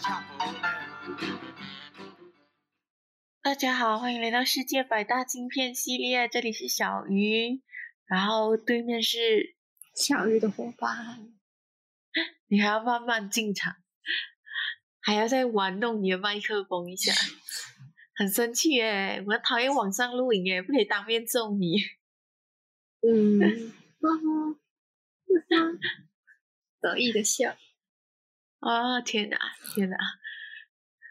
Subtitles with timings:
[3.42, 7.60] 大家好，欢迎来到世界百大镜片系列，这里是小鱼，
[8.06, 9.56] 然后对面是
[9.94, 11.34] 小鱼的伙伴，
[12.48, 13.76] 你还要慢慢进场，
[15.00, 17.12] 还要再玩弄你的麦克风一下，
[18.16, 19.22] 很生气耶！
[19.26, 21.76] 我讨厌网上录影耶，不可以当面揍你。
[23.02, 23.38] 嗯，
[26.80, 27.54] 得意的笑。
[28.60, 29.38] 啊天哪，
[29.74, 29.96] 天哪！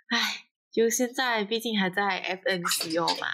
[0.07, 0.45] 唉。
[0.71, 3.27] 就现在，毕竟还在 FNCO 嘛，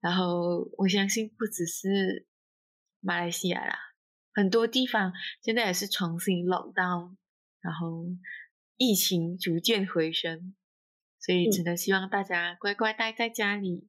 [0.00, 2.24] 然后我相信不只是
[3.00, 3.76] 马来西亚啦，
[4.32, 5.12] 很多地方
[5.42, 7.16] 现在也是重新 lock down，
[7.60, 8.04] 然后
[8.76, 10.54] 疫情逐渐回升，
[11.18, 13.88] 所以只能希望大家乖乖待在家里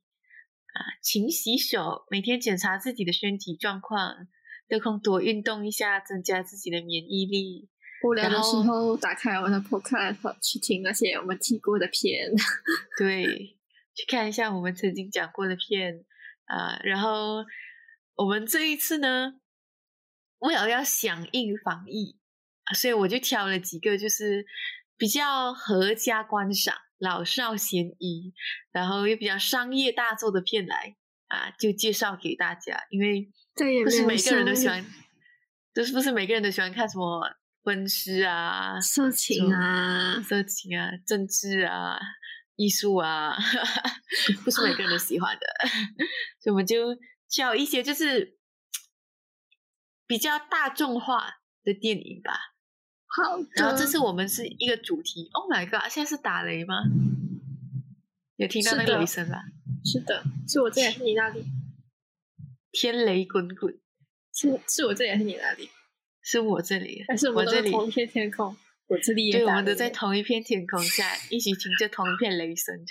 [0.73, 4.27] 啊，勤洗手，每天检查自己的身体状况，
[4.67, 7.69] 得空多运动一下，增加自己的免疫力。
[8.03, 12.31] 无聊的时候，打开我的 Podcast 去听那些我们提过的片，
[12.97, 13.57] 对，
[13.93, 16.05] 去看一下我们曾经讲过的片
[16.45, 16.79] 啊。
[16.83, 17.43] 然后
[18.15, 19.33] 我们这一次呢，
[20.39, 22.17] 为了要响应防疫，
[22.73, 24.45] 所以我就挑了几个就是
[24.97, 28.33] 比较合家观赏、老少咸宜，
[28.71, 30.95] 然后又比较商业大作的片来
[31.27, 32.85] 啊，就介绍给大家。
[32.89, 33.29] 因为
[33.83, 34.85] 不是每个人都喜欢，
[35.73, 37.35] 就是不是每个人都喜欢看什么。
[37.69, 41.99] 分尸啊，色情啊，色情啊，政治啊，
[42.55, 43.37] 艺术啊，
[44.43, 45.45] 不是每个人都喜欢的，
[46.41, 46.97] 所以我们就
[47.29, 48.39] 挑一些就是
[50.07, 52.55] 比较大众化的电影吧。
[53.05, 55.29] 好，然后这次我们是一个主题。
[55.33, 55.87] Oh my god！
[55.91, 56.81] 现在是打雷吗？
[58.37, 59.43] 有听到那个雷声吧？
[59.85, 61.45] 是的，是我这里还是你那里？
[62.71, 63.79] 天雷滚滚，
[64.33, 65.69] 是是我这里还是你那里？
[66.21, 68.55] 是我这里，还是我这里同一片天空？
[68.87, 72.75] 我这里对，我们都在同一片天空下，一起听着同一片雷声。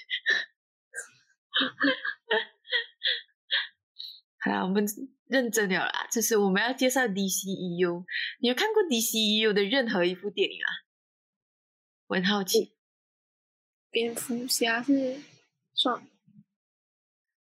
[4.41, 4.87] 好啦，我们
[5.27, 8.05] 认真了啦，就是我们要介绍 DCEU。
[8.41, 10.71] 你有看过 DCEU 的任何一部电影啊？
[12.06, 12.77] 我很好奇。
[13.91, 15.21] 蝙蝠侠是
[15.75, 16.06] 算？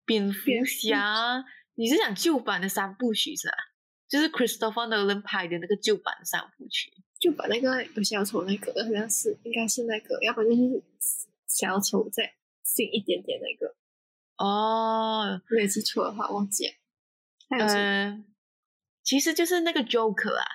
[0.05, 1.45] 蝙蝠侠，
[1.75, 3.53] 你是讲旧版的三部曲是吧？
[4.13, 10.83] 就是 Christopher Nolan 拍的那个旧版三部曲，旧版那个有小丑那个，好像是应该是那个，要不然就是
[11.47, 12.31] 小丑再
[12.63, 13.73] 新一点点那个。
[14.37, 16.73] 哦，没记错的话，忘记了。
[17.57, 18.23] 嗯，
[19.01, 20.45] 其实就是那个 Joker 啊，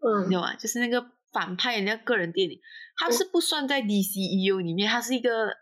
[0.00, 2.58] 嗯，有啊，就是那个反派人家个人电影，
[2.96, 5.54] 它是不算在 DCEU 里面，它是一个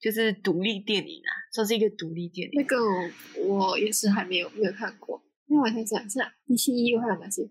[0.00, 2.52] 就是独立电影啊，算是一个独立电影。
[2.54, 2.76] 那个
[3.44, 5.20] 我也是还没有没有看过。
[5.52, 7.50] 那我想想一下，DCU 还有哪些？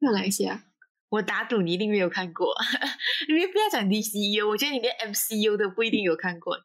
[0.00, 0.64] 还有哪一些啊？
[1.08, 2.52] 我打赌你一定没有看过，
[3.28, 6.64] 因为不要讲 DCU，我觉得你连 MCU 都不一定有看过。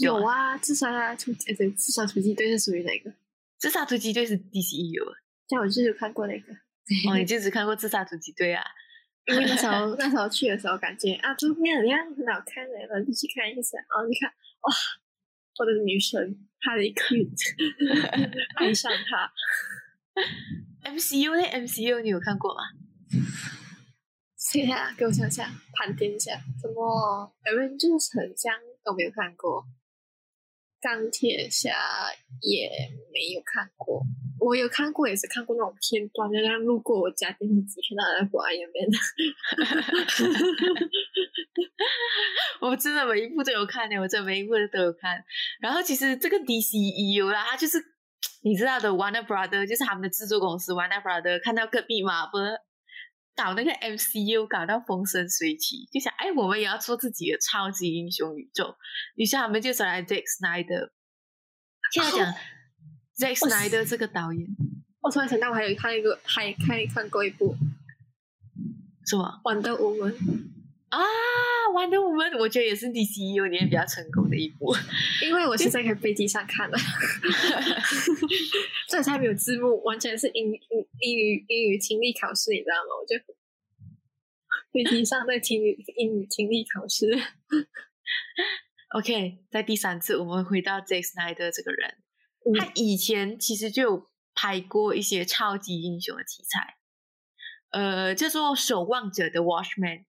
[0.00, 3.12] 有啊，自杀突击，对，自杀突击队是属于哪个？
[3.58, 5.14] 自杀突击队是 DCU，
[5.48, 6.52] 但我就是看过那个。
[7.10, 8.62] 哦，你 就只看过自杀突击队啊？
[9.26, 13.78] 因为那时候 那时候去的时候，感觉啊，这片怎样很好看的，然后就去看一下。
[13.78, 14.72] 然后你看，哇，
[15.58, 16.48] 我的女神。
[16.64, 17.28] 哈利· u
[18.54, 19.32] 爱上他。
[20.88, 22.60] MCU 呢 MCU 你有看过吗？
[24.38, 24.94] 谁呀？
[24.96, 26.40] 给我想想，盘点一下。
[26.60, 28.54] 怎么 Avengers 很像
[28.84, 29.66] 都没有看过，
[30.82, 31.70] 钢铁侠
[32.42, 32.68] 也
[33.14, 34.02] 没有看过。
[34.40, 38.98] 我有看过，也是看过那种片段，就像路过我家电视机看到那个画面的。
[42.60, 45.24] 我真的每一部都有看的，我真的每一部都有看。
[45.60, 47.78] 然后其实这个 DCEU 啦，它就是
[48.42, 52.58] 你知道的，Warner Brother 就是他们的制作公司，Warner Brother 看到隔壁嘛，不是
[53.34, 58.76] 搞那个 MCU 搞到风生水起，就想哎，我们也要做自己的超级英雄宇宙。
[59.14, 60.90] 于是他们就找来 Zack Snyder，
[61.92, 62.34] 现在讲。
[63.14, 64.48] Zack Snyder 这个导演，
[65.02, 67.54] 我突然想到，我还有看一个，还看看过一部，
[69.04, 70.12] 什么《Wonder Woman》
[70.92, 71.00] 啊，
[71.72, 74.76] 《Wonder Woman》我觉得也是 DC 有年比较成功的一部，
[75.24, 76.76] 因为我是在飞机上看的，
[78.90, 80.60] 这才没有字幕，完全是英英
[81.00, 82.90] 英语英语听力考试，你知道吗？
[83.00, 83.16] 我就
[84.70, 85.62] 飞机上在听
[85.96, 87.18] 英语听力考试。
[88.90, 91.96] OK，在第三次，我们回到 Jack Snyder 这个人。
[92.58, 96.76] 他以前其实就有拍过一些超级英雄的题材，
[97.70, 100.04] 呃，叫做《守望者》的 Watchman。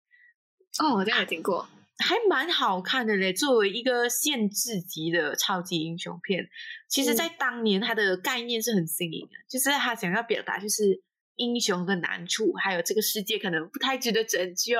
[0.80, 1.68] 哦，我这样也听过，
[2.00, 3.32] 还蛮好看的嘞。
[3.32, 6.50] 作为一个限制级的超级英雄片，
[6.88, 11.04] 其实在当年它的概念是很新颖的，就是他想要表达就是
[11.36, 14.80] 英雄的难处，还有这个世界可能不太值得拯救，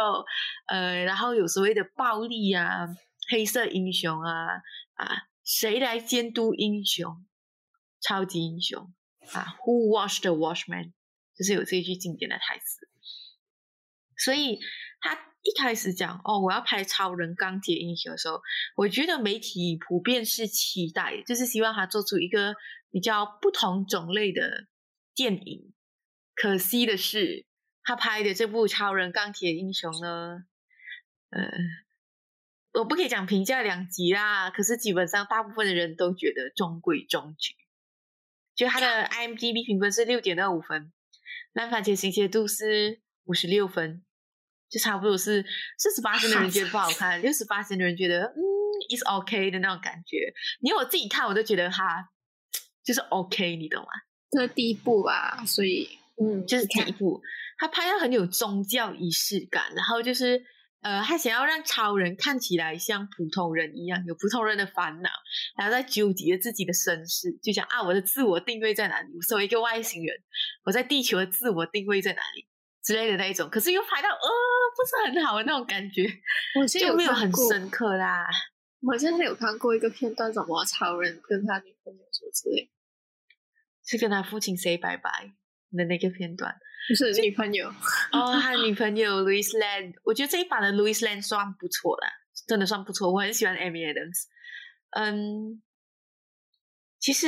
[0.68, 2.88] 呃，然后有所谓的暴力啊、
[3.30, 4.48] 黑色英雄啊
[4.96, 7.26] 啊，谁来监督英雄？
[8.02, 8.94] 超级英雄
[9.32, 10.92] 啊，Who washed the watchman？
[11.38, 12.86] 就是有这一句经典的台词。
[14.18, 14.60] 所以
[15.04, 18.42] 他一开始讲哦，我要拍超人、钢铁英雄的时候，
[18.78, 22.56] 我觉得媒体普遍是期待，就是希望他做出一个
[22.90, 24.68] 比较不同种类的
[25.14, 25.74] 电影。
[26.34, 27.46] 可惜的是，
[27.84, 30.46] 他拍的这部《超人钢铁英雄》呢，
[31.32, 31.52] 呃，
[32.80, 34.50] 我不可以讲评价两极啦。
[34.50, 37.56] 可是基本上大部分的人都觉得中规中矩，
[38.56, 40.94] 就他的 IMDB 评分是六点二五分，
[41.52, 44.06] 烂番茄新鲜度是五十六分，
[44.74, 45.46] 就差不多是
[45.78, 48.42] 四十八分的人觉得不好看，六十八分的人觉得嗯
[48.90, 50.34] ，is OK 的那种感觉。
[50.62, 52.10] 你我自己看，我都觉得哈
[52.84, 53.90] 就是 OK，你懂吗？
[54.32, 56.00] 这是第一部吧，所以。
[56.16, 57.20] 嗯，就是第一部，
[57.58, 60.40] 他拍的很有宗教仪式感，然后就是
[60.82, 65.10] 呃，他想要让超人看起来像普通人一样，有普通人的烦恼，
[65.58, 69.12] 然后在纠结自己的身世，就讲啊，我的自我定位在哪里？
[69.16, 70.16] 我作为一个外星人，
[70.66, 72.46] 我在地球的自我定位在哪里
[72.84, 74.30] 之类的那一种，可是又拍到呃，
[74.76, 76.04] 不是很好的那种感觉，
[76.60, 78.28] 我就没有很深刻啦。
[78.82, 82.70] 我现在有看过一个片段，什么超人跟他女朋友说之类，
[83.86, 85.34] 是跟他父亲 say 拜拜。
[85.76, 86.56] 的那个片段
[86.88, 87.68] 不是女朋友
[88.12, 92.08] 哦，他女朋友 Louis Land，我觉得这一版的 Louis Land 算不错啦，
[92.46, 94.26] 真的算不错，我很喜欢 Amy Adams。
[94.92, 95.64] 嗯，
[97.00, 97.28] 其实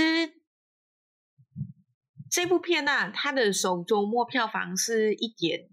[2.35, 5.69] 这部片呢，它的首周末票房是一点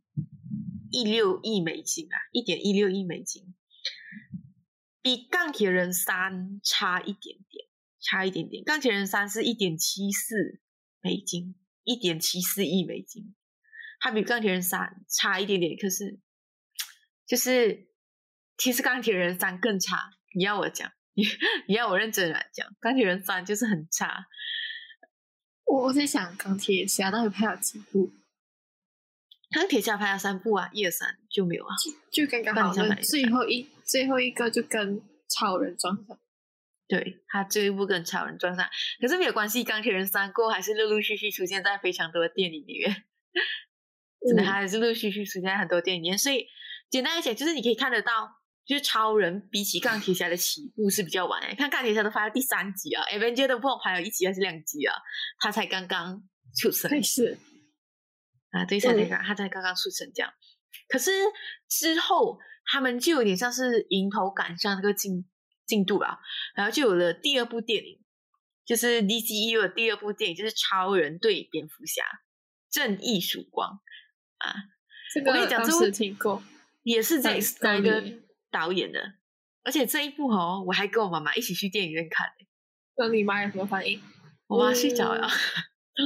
[0.93, 3.53] 一六亿美金啊，一点一六亿美金，
[5.03, 7.67] 比钢铁人三差一点点，
[8.01, 8.63] 差一点点。
[8.63, 10.61] 钢铁人三是一点七四
[11.01, 11.57] 美金。
[11.85, 13.35] 一点七四亿美金，
[13.99, 16.21] 它比钢铁人三差一点点，可是
[17.27, 17.89] 就是
[18.57, 19.99] 其实钢铁人三更差。
[20.33, 21.25] 你要我讲，你
[21.67, 24.27] 你要我认真来讲，钢铁人三就是很差。
[25.73, 28.13] 我我在想钢铁侠到底拍了几部？
[29.51, 31.75] 钢铁侠拍了三部啊，一二三就没有啊，
[32.11, 36.19] 就刚刚好最后一最后一个就跟超人撞上。
[36.89, 38.69] 对他最后一部跟超人撞上，
[39.01, 39.65] 可是没有关系。
[39.65, 43.05] 钢铁人三过还是陆陆续续出现在非常多的电影里面，
[44.29, 46.19] 真的还是陆陆续续出现在很多电影里面。
[46.19, 46.47] 所以
[46.91, 51.41] 简单来讲，就是你可以看得到，就是超人比起钢铁侠的起步是比较晚。
[51.57, 54.95] 看钢铁侠都拍到第三集啊，Avenger 都不知道拍了一集还是两集啊，
[55.39, 56.23] 他才刚刚
[56.57, 57.03] 出生。
[57.03, 57.39] 是
[58.51, 60.33] 啊，对，才刚他才刚刚出生这样。
[60.89, 61.11] 可是
[61.69, 65.27] 之后他们就有点像是迎头赶上那个进。
[65.65, 66.19] 进度了，
[66.55, 67.99] 然后就有了第二部电影，
[68.67, 72.03] 就是 DCU 的第二部电影，就是超人对蝙蝠侠，
[72.69, 73.81] 正义曙光
[74.39, 74.55] 啊！
[75.15, 76.43] 这个我跟你讲，这部听过，
[76.83, 78.03] 也是在哪一个
[78.53, 79.15] 导演的？
[79.65, 82.29] 而且这一部哦，我还跟我妈妈一起去电影院看。
[82.97, 84.01] 那你妈有什么反应？
[84.47, 85.27] 我妈睡着了，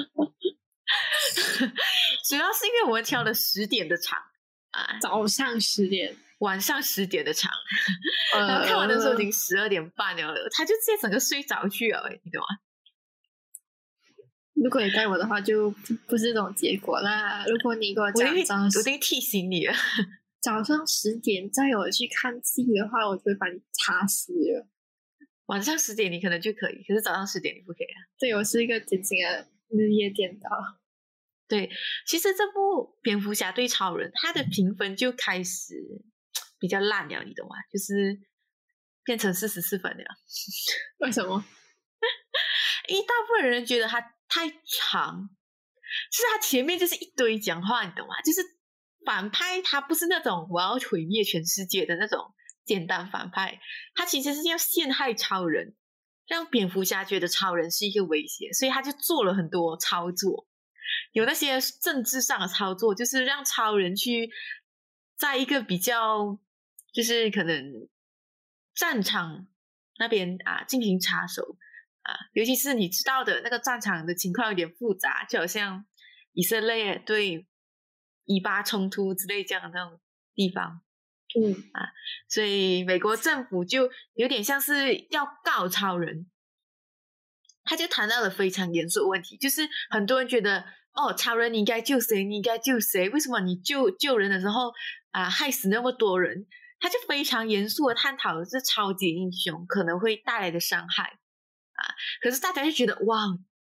[2.25, 4.19] 主要是因为我们挑了十点的场
[4.71, 6.17] 啊，早上十点。
[6.41, 7.51] 晚上十点的场，
[8.35, 12.47] 然后看完的时候已经十二点半了，他就直接整个睡着去了，你懂吗？
[14.53, 15.71] 如果你带我的话，就
[16.07, 17.43] 不是这种结果啦。
[17.47, 19.75] 如果你给我讲我定提醒你了。
[20.47, 24.69] 早上十点再有去看戏的话，我就会把你查死了。
[25.47, 27.99] 晚上十点你可能就可以，可是早上十点你不可以啊。
[28.17, 30.49] 对我是一个典型的日夜颠倒。
[31.49, 31.69] 对，
[32.07, 35.75] 其实这部蝙蝠侠对超人，它的评分就开始。
[36.59, 37.57] 比较烂了，你懂吗？
[37.71, 38.19] 就是
[39.05, 40.05] 变成四十四分了。
[41.01, 41.45] 为什么？
[42.89, 45.29] 因为大部分人觉得它太长，
[46.11, 48.23] 就是它前面就是一堆讲话，你懂吗？
[48.23, 48.41] 就是
[49.07, 52.35] 反派他不是那种我要毁灭全世界的那种
[52.67, 53.59] 简单反派，
[53.95, 55.75] 他其实是要陷害超人，
[56.27, 60.47] 让蝙蝠侠觉得超人是一个威胁，所以他就做了很多操作，
[61.13, 64.29] 有那些政治上的操作，就是让超人去
[65.17, 66.39] 在一个比较。
[66.95, 67.91] 就是可能
[68.75, 69.47] 战场
[69.99, 71.59] 那边啊进行插手
[72.01, 75.85] 啊，尤其是你知道的那个战场的情况有点复杂，就好像
[76.33, 77.47] 以色列对
[78.27, 79.99] 以巴冲突之类这样的那种
[80.35, 80.83] 地方，
[81.35, 81.89] 嗯啊，
[82.29, 86.31] 所以美国政府就有点像是要告超人，
[87.65, 92.23] 他就谈到了非常严肃的问题，就是很多人觉得哦，超人你应该救谁？
[92.25, 93.09] 你应该救谁？
[93.11, 94.73] 为什么你救救人的时候
[95.11, 96.47] 啊害死那么多人？
[96.79, 101.05] 他就非常严肃的探讨了这超级英雄可能会带来的伤害
[101.73, 101.83] 啊，
[102.21, 103.25] 可是大家就觉得哇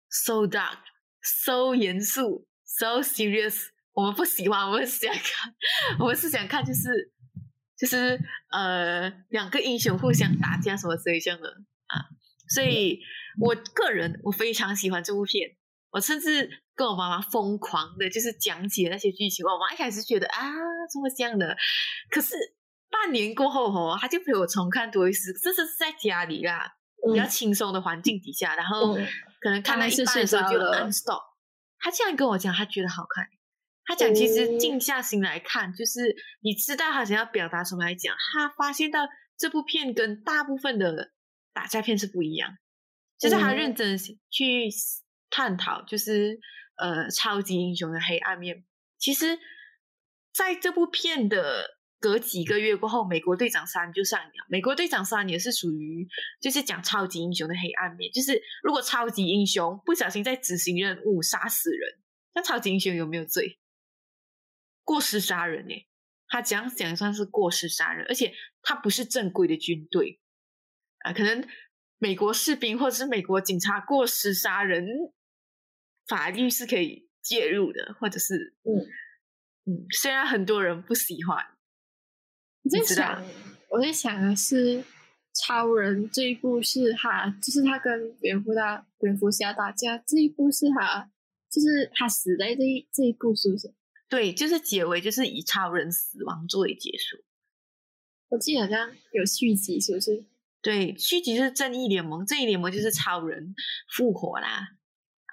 [0.08, 5.54] ，so dark，so 严肃 so serious，我们不喜欢，我们是想看，
[6.00, 7.12] 我们是想看就是
[7.78, 8.20] 就是
[8.52, 11.50] 呃两个英雄互相打架什么之类这样的
[11.88, 12.06] 啊，
[12.50, 13.00] 所以
[13.40, 15.50] 我个人我非常喜欢这部片，
[15.92, 20.52] 我甚至跟我妈妈疯狂的就是讲解那些剧情，我妈一开始觉得啊
[20.92, 21.58] 怎么这样的，
[22.10, 22.36] 可是
[22.90, 26.76] 半年过后哦，她就陪我重看多一次，这是在家里啦。
[27.12, 28.94] 比较轻松的环境底下，然后
[29.40, 31.20] 可能看到一半的时候就 unstop。
[31.80, 33.26] 他这样跟我讲，他觉得好看。
[33.86, 38.16] 他讲其实静下心来看，就是你知道他想要表达什么来讲。
[38.34, 39.00] 他发现到
[39.38, 41.12] 这部片跟大部分的
[41.54, 42.58] 打架片是不一样，
[43.18, 43.98] 就是他认真
[44.30, 44.70] 去
[45.30, 46.40] 探讨，就是
[46.78, 48.64] 呃超级英雄的黑暗面。
[48.98, 49.38] 其实
[50.34, 51.78] 在这部片的。
[52.02, 54.32] 隔几个月过后，美国队长三就上了。
[54.50, 56.08] 美国队长三也是属于，
[56.42, 58.12] 就是讲超级英雄的黑暗面。
[58.12, 62.00] 就是如果超级英雄不小心在执行任务杀死人，
[62.34, 63.60] 那超级英雄有没有罪？
[64.92, 65.88] 过失杀人呢？
[66.28, 70.20] 他这样讲算是过失杀人，而且他不是正规的军队
[70.98, 71.14] 啊。
[71.14, 71.48] 可能
[71.98, 74.86] 美国士兵或者是美国警察过失杀人，
[76.08, 78.84] 法律是可以介入的，或者是嗯
[79.64, 81.38] 嗯，虽然很多人不喜欢。
[82.64, 83.26] 我在想，
[83.70, 84.84] 我在想的是，
[85.34, 91.10] 超人这一部是他，就是他跟蝙蝠大蝙蝠侠打架这一部是他，
[91.50, 93.74] 就是他死在这一这一部是不是？
[94.12, 97.24] 对，就是结尾就是以超人死亡作为结束。
[98.28, 100.26] 我记得好像有续集，是不是？
[100.62, 103.56] 对，续集是正义联盟，正义联盟就是超人
[103.96, 104.68] 复活啦。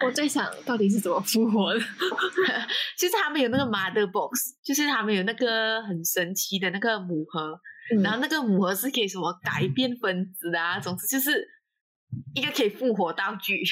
[0.07, 1.81] 我在想到底是怎么复活的？
[2.97, 7.61] 就是他们有那个 mother box，就是他们有那个很神奇的那个母盒，
[8.01, 11.45] 然后那个母盒是可以什么改变分子啊，总之就是
[12.33, 13.65] 一个可以复活道具，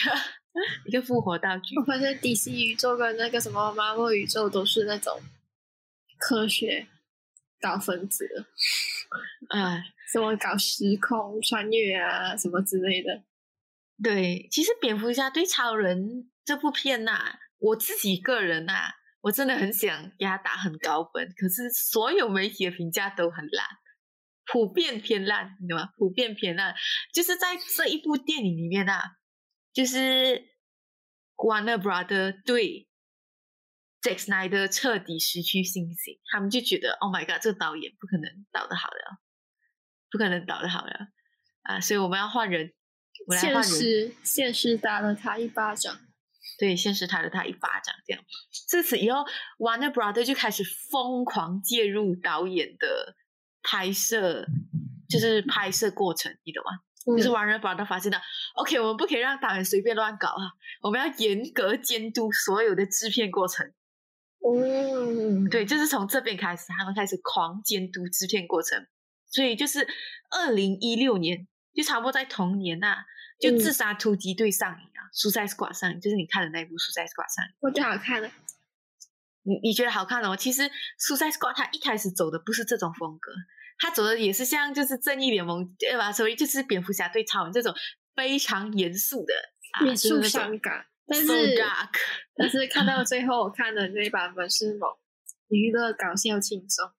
[0.87, 1.77] 一个复活道具。
[1.79, 5.21] 我发现 DC 宇宙跟那个什么 Marvel 宇宙都是那种
[6.19, 6.87] 科学
[7.61, 8.47] 搞分子，
[9.51, 9.83] 哎，
[10.13, 13.23] 什么搞时空穿越啊，什么之类的。
[14.03, 18.91] 对，其实蝙蝠侠对超人这部片呐，我自己个人呐，
[19.23, 23.67] 我真的很想给他打很高分，可是所有媒体的评价都很烂，
[24.53, 25.89] 普遍偏烂，你懂吗？
[25.97, 26.75] 普遍偏烂，
[27.15, 29.03] 就是在这一部电影里面啊，
[29.77, 30.43] 就是
[31.37, 32.89] Warner Brother 对
[34.01, 38.97] Zack Snyder 彻底失去信心，他们就觉得 Oh my God，这个导演不可能导的好的，
[40.11, 41.09] 不可能导的好的
[41.61, 42.73] 啊，所以我们要换人。
[43.39, 46.01] 现实，现实打了他一巴掌。
[46.59, 47.95] 对，现实打了他一巴掌。
[48.07, 48.25] 这样，
[48.67, 49.25] 自此以后
[49.59, 53.15] ，Warner Brother 就开始疯狂介入导演的
[53.63, 54.47] 拍摄，
[55.09, 56.81] 就是拍摄过程，你懂吗？
[57.07, 58.21] 就是 Warner Brother 发现到
[58.57, 63.73] ，OK，我们不可以让导演随便乱搞啊，我们要严格监督所有的制片过程。
[64.43, 68.87] 嗯，对，就是从这边开始，他们开始狂监督制片过程。
[69.29, 69.87] 所以，就是
[70.31, 73.05] 二零一六年，就差不多在同年呐。
[73.39, 78.31] 就自杀突击队上映啊，苏塞斯挂上映，就是你看的那一部苏塞斯挂上映，我觉得好看的。
[79.43, 80.35] 你你觉得好看哦？
[80.35, 83.31] 其实苏塞斯挂他一开始走的不是这种风格，
[83.79, 86.13] 他走的也是像就是正义联盟对吧？
[86.13, 87.75] 所以就是蝙蝠侠对超人这种
[88.15, 89.35] 非常严肃的
[89.85, 90.87] 严肃伤感。
[91.07, 91.29] 但是
[92.35, 94.87] 但是看到最后我看的那版本是某
[95.49, 96.91] 娱乐搞笑轻松。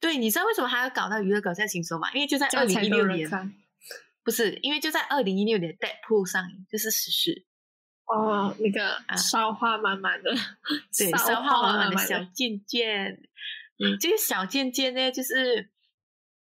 [0.00, 2.12] 对，你知道为什么还要搞到娱乐搞笑轻松吗？
[2.12, 3.28] 因为就在二零一六年。
[4.24, 7.44] 不是，因为就在二零一六年《Deadpool》上映，就是实事。
[8.06, 10.30] 哦，那个烧花满满的，
[10.96, 13.20] 对，烧花满满的小贱贱。
[13.78, 15.70] 嗯，这个小贱贱呢，就是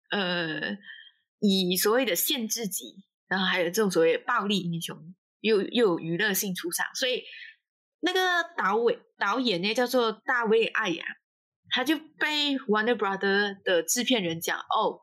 [0.09, 0.77] 呃，
[1.39, 7.23] 以所谓的限制级，然后还有这种所谓暴力英雄，又又有娱乐性出场，所以
[7.99, 8.19] 那个
[8.57, 11.05] 导演导演呢叫做大卫艾雅，
[11.69, 15.01] 他就被 Warner Brother 的制片人讲哦。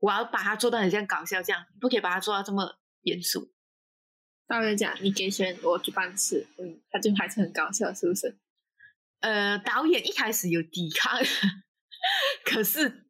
[0.00, 3.52] 我要把它做到很像搞笑这样，不可以把它做到这么严肃。
[4.46, 8.38] 大卫讲你给钱我去办事，嗯，他就还是很搞笑，是不是？
[9.18, 11.20] 呃，导演一开始有抵抗，
[12.46, 13.07] 可是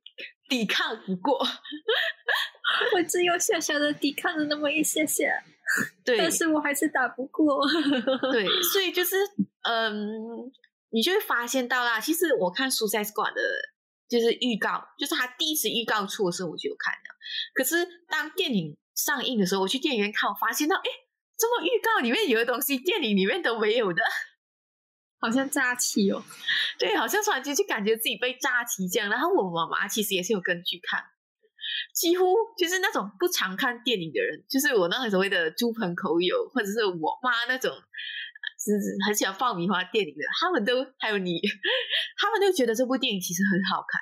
[0.49, 1.39] 抵抗不过，
[2.95, 5.33] 我只有小小的抵抗了那么一些些，
[6.05, 7.61] 对，但是我还是打不过。
[8.33, 9.17] 对， 所以就是
[9.63, 10.51] 嗯，
[10.91, 13.41] 你就会发现到啦，其实我看《苏塞斯馆》的。
[14.09, 17.15] 就是预告，就是他第一次预告出的时候我就有看了。
[17.53, 20.89] 可是当电影上映的时候，我去电影院看，我发现到，哎，
[21.37, 24.03] 这么预告里面有的东西，电影里面都没有的，
[25.21, 26.23] 好像炸气哦。
[26.79, 29.09] 对，好像突然间就感觉自己被炸气这样。
[29.11, 31.03] 然后我妈妈其实也是有跟去看，
[31.95, 32.25] 几乎
[32.57, 37.73] 就是那种不常看电影的人，就是我那个所谓的猪朋狗友，或者是我妈那种，
[38.59, 41.41] 狮子，很喜欢爆米花电影的，他们都还有你，
[42.19, 44.01] 他们都觉得这部电影其实很好看。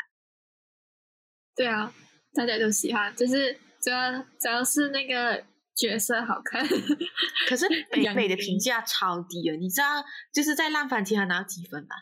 [1.55, 1.93] 对啊，
[2.35, 5.43] 大家都喜欢，就是主要主要是那个
[5.77, 6.67] 角色好看。
[7.47, 10.03] 可是 北杨北的评价超低了，你知道
[10.33, 11.97] 就是在烂番茄他拿到几分吗？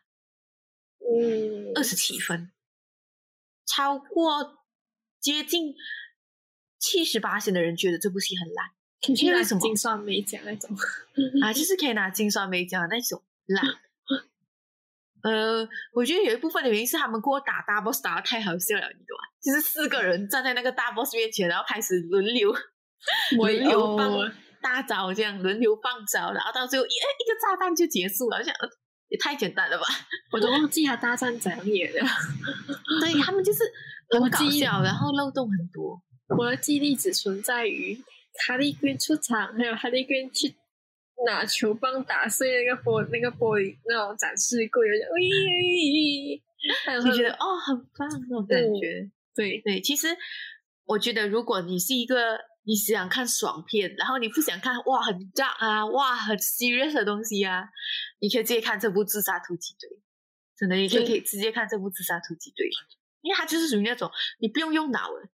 [1.00, 2.50] 嗯，二十七分，
[3.66, 4.64] 超过
[5.20, 5.74] 接近
[6.78, 8.70] 七十八线的人觉得这部戏很烂
[9.18, 10.74] 因为什么金酸梅奖那种。
[11.42, 13.62] 啊，就是可以拿金酸梅奖的那种烂。
[15.22, 19.24] 呃，我觉得有一部分的原因是他们给我打大 boss 打的太好笑了，你懂吗？
[19.42, 22.54] 就是四个人站在那个大 boss 面前，然后开始轮流
[23.37, 24.30] 轮流放哦
[24.62, 28.68] 大招，这样轮流放招，然后到最后一哎一个炸弹就结束了，我想呃
[29.08, 29.84] 也太简单了吧？
[30.32, 32.00] 我都忘记他大战怎样演了。
[33.00, 33.61] 对他们就是
[34.11, 36.00] 很搞笑，然后漏洞很多。
[36.38, 37.94] 我的记忆力只存在于
[38.46, 40.54] 哈利君出场，还有哈利君去
[41.26, 46.42] 拿球棒打碎那个玻那个玻璃那种展示柜，有点喂，
[46.87, 49.11] 还有他就觉得哦很棒那种感嗯觉。
[49.37, 50.08] 对对，其实
[50.87, 57.68] 我觉得，如果你是一个你只想看爽片，然后你不想看哇很 dark 啊，哇很 serious 的东西啊，
[58.21, 59.88] 你可以直接看这部《自杀突击队》。
[60.56, 62.66] 真的，你可以可以直接看这部《自杀突击队》，
[63.23, 65.28] 因为它就是属于那种你不用用脑的，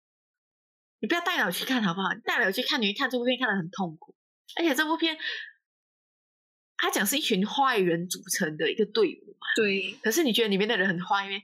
[1.00, 2.14] 你不要带脑去看好不好？
[2.14, 4.16] 你带脑去看，你会看这部片看得很痛苦。
[4.56, 5.18] 而且这部片，
[6.78, 11.44] 它讲是一群坏人组成的一个队伍嘛，对，可是你觉得里面的人很坏咩？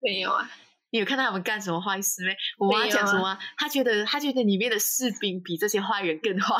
[0.00, 0.50] 没有啊，
[0.90, 2.36] 你有看到他们干什么坏事没？
[2.58, 3.38] 我妈讲什么啊？
[3.56, 6.56] 她觉得她觉得里面的士兵比这些坏人更坏。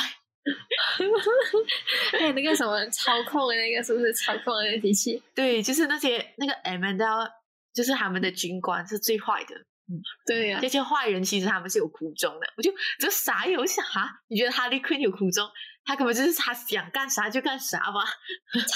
[2.12, 5.22] 还有那个什么操控的那个是不是操控的那个机器？
[5.34, 7.30] 对，就是那些那个 Amanda，
[7.74, 9.54] 就是他们的军官是最坏的。
[9.90, 12.46] 嗯 对呀、这些坏人其实他们是有苦衷的。
[12.56, 15.48] 我就就傻眼，我想哈，你觉得哈利坤有苦衷？
[15.84, 18.04] 他根本就是他想干啥就干啥吧。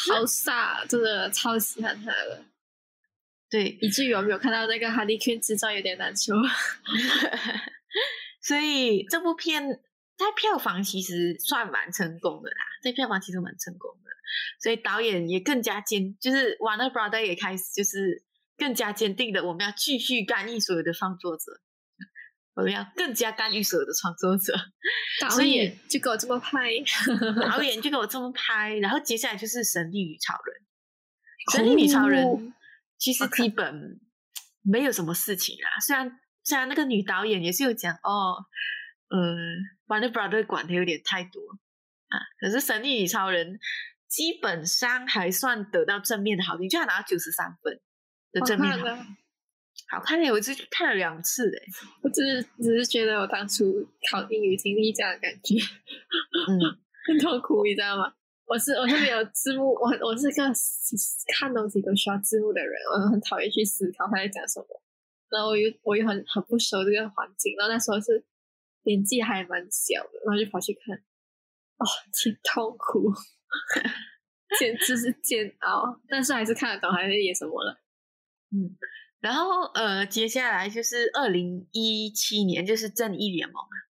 [0.07, 2.43] 超傻，真的超喜欢他的，
[3.53, 6.33] 对，以至于我没有看到那个哈利坤制造有点难受。
[8.41, 9.63] 所以这部片
[10.17, 14.11] 在票房其实算蛮成功的啦，在票房其实蛮成功的，
[14.59, 18.25] 所以导演也更加坚，就是 Warner Brother 也开始就是
[18.57, 21.61] 更加坚定的，我们要继续干预所有的创作者，
[22.55, 24.55] 我们要更加干预所有的创作者。
[25.21, 26.71] 导演就给我这么拍，
[27.51, 30.57] 导演就给我这么拍，然后接下来就是《神力女超人》。
[31.55, 32.41] 《神力女超人》哦
[33.03, 33.99] 其实基本
[34.63, 38.47] 没有什么事情啊，虽然虽然那个女导演也是有讲哦，
[39.09, 39.19] 呃
[39.89, 41.41] ，Warner Brother 管的有点太多
[42.07, 43.55] 啊，可是《神力女超人》
[44.07, 47.81] 基本上还算得到正面的好评，就还拿到九十三分
[48.31, 49.17] 的正面好评，
[49.91, 51.63] 好看的，我只看了两次诶，
[52.03, 53.65] 我只是只是觉得我当初
[54.09, 55.57] 考英语听力这样的感觉
[56.49, 58.15] 嗯， 很痛苦，你知道吗？
[58.53, 60.43] 我是我是没有字幕，我我是个
[61.35, 64.83] 看东西都需要字幕的人，我很讨厌去思考他在讲什么，
[65.31, 68.23] 然后我又我又很很不熟这个环境，然后那时候是
[68.83, 70.95] 年纪还蛮小的，然后就跑去看，
[71.79, 73.11] 哦，挺痛苦，
[74.61, 77.81] 简直是煎熬，但是还是看得懂还是演什么了。
[78.51, 78.77] 嗯，
[79.21, 83.89] 然后呃，接下来就是二零一七年，就是正义联盟啊，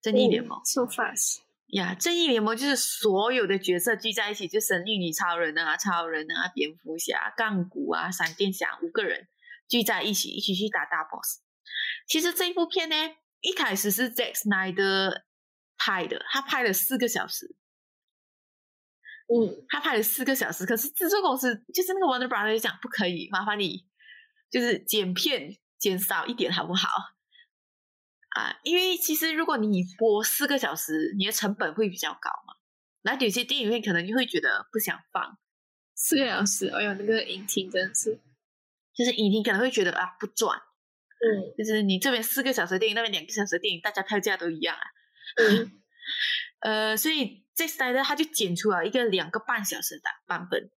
[0.00, 0.60] 正义联盟。
[0.64, 1.40] so fast，
[1.72, 9.28] 呀正义联盟就是所有的角色聚在一起，就神力女超人啊、超人啊、蝙蝠侠、杠骨啊、闪电侠五个人
[9.68, 11.40] 聚在一起，一起去打大 boss。
[12.06, 12.96] 其实这一部片呢，
[13.40, 15.22] 一开始是 Zack Snyder
[15.76, 17.54] 拍的，他拍了四个小时，
[19.28, 23.86] 嗯，他拍了四个小时，可是制作公司就是那个 Wonder Brother 就讲不可以，麻烦你
[24.50, 26.88] 就是剪片减少一点好不好？
[28.30, 32.54] 啊，因为其实如果你播四个小时，你的成本会比较高嘛。
[33.02, 35.38] 然后有些电影院可能就会觉得不想放，
[35.94, 38.20] 四个小时，哎呦，那个影厅真的是，
[38.94, 44.82] 就是影厅可能会觉得啊不赚，嗯就是你这边四个小时的电影，那边两个小时的电影，大家票价都一样啊。
[45.36, 45.72] 嗯，
[46.60, 50.70] 呃，所以这 Snyder 他就剪出了一个两个半小时的版本，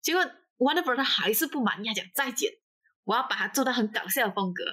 [0.00, 0.24] 结果
[0.56, 2.52] Warner Bros 还是不满意，他讲再剪，
[3.04, 4.64] 我要把它做到很搞笑的风格。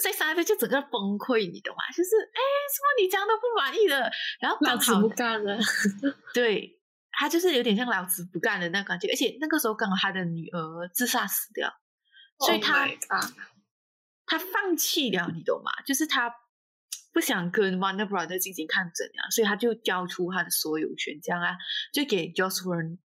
[0.00, 1.82] 所以 Snyder 就整个崩溃，你懂吗？
[1.96, 2.40] 就是哎，
[2.72, 5.58] 什么你这样都不满意的，然后刚好老子不干了。
[6.34, 6.78] 对
[7.12, 11.72] 他就是有点像老子不干的那感觉，而且那个时候刚好他的女儿自杀死掉，
[12.40, 12.88] 所以 Oh 他
[14.26, 15.70] 他放弃了，你懂吗？
[15.86, 16.30] 就是他
[17.12, 21.56] 不想跟 Warner Brother 进行抗争啊，所以他就交出他的所有权，这样啊，
[21.92, 22.98] 就给 Joss Whedon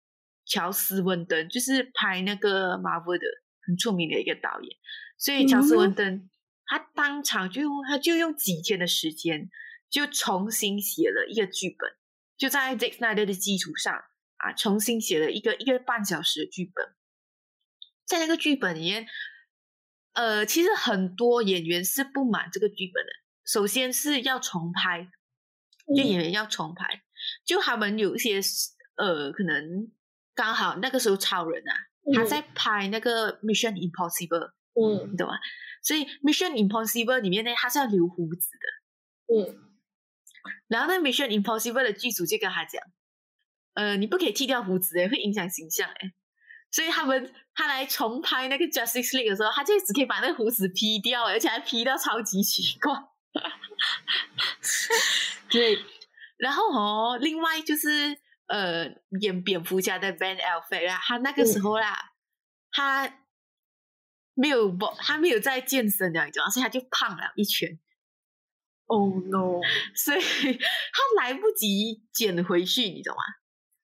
[0.45, 3.25] 乔斯温登，就是拍那个 Marvel 的
[3.65, 4.77] 很出名的一个导演，
[5.17, 6.29] 所以乔斯温登、
[6.71, 9.49] 他当场就用他就用几天的时间
[9.89, 11.91] 就重新写了一个剧本，
[12.37, 13.93] 就在 Zack Snyder 的基础上，
[14.37, 16.95] 啊，重新写了一个一个半小时的剧本，
[18.05, 19.05] 在那个剧本里面，
[20.13, 23.11] 呃，其实很多演员是不满这个剧本的。
[23.45, 25.11] 首先是要重拍，
[25.93, 27.03] 就演员要重拍，
[27.43, 28.39] 就他们有一些
[28.95, 29.91] 呃，可能
[30.33, 31.75] 刚好那个时候超人啊，
[32.15, 35.33] 他在拍那个 Mission Impossible，嗯，你懂吗？
[35.81, 39.71] 所以 Mission Impossible 里面呢，他是要留胡子的，嗯，
[40.67, 42.81] 然后那 Mission Impossible 的剧组就跟他讲，
[43.73, 46.13] 呃，你不可以剃掉胡子诶，会影响形象诶。
[46.73, 52.93] 所以他们他来重拍那个 Justice League 的时候，他就只可以把那个胡子 P 掉，而且还 P 到超级奇怪。
[55.51, 55.77] 对，
[56.37, 58.17] 然后哦，另外就是
[58.47, 58.87] 呃，
[59.19, 62.13] 演蝙蝠侠的 Ben Affleck 啦，他那个时候啦，
[62.71, 63.20] 他
[64.33, 66.51] 没有不，他没有在健身了，你知道吗？
[66.51, 67.79] 所以他就胖了一圈。
[68.87, 69.61] Oh no！
[69.95, 73.21] 所以他来不及减回去，你懂吗？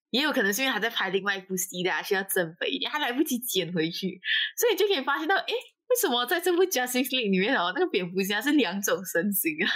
[0.09, 4.21] 也有可能是因为他在拍另外一部戏的，需要增肥一点，他来不及减回去，
[4.57, 9.71] 所以就可以发现到，哎，为什么在这部 Justice League 里面哦，那个蝙蝠侠是两种身形啊？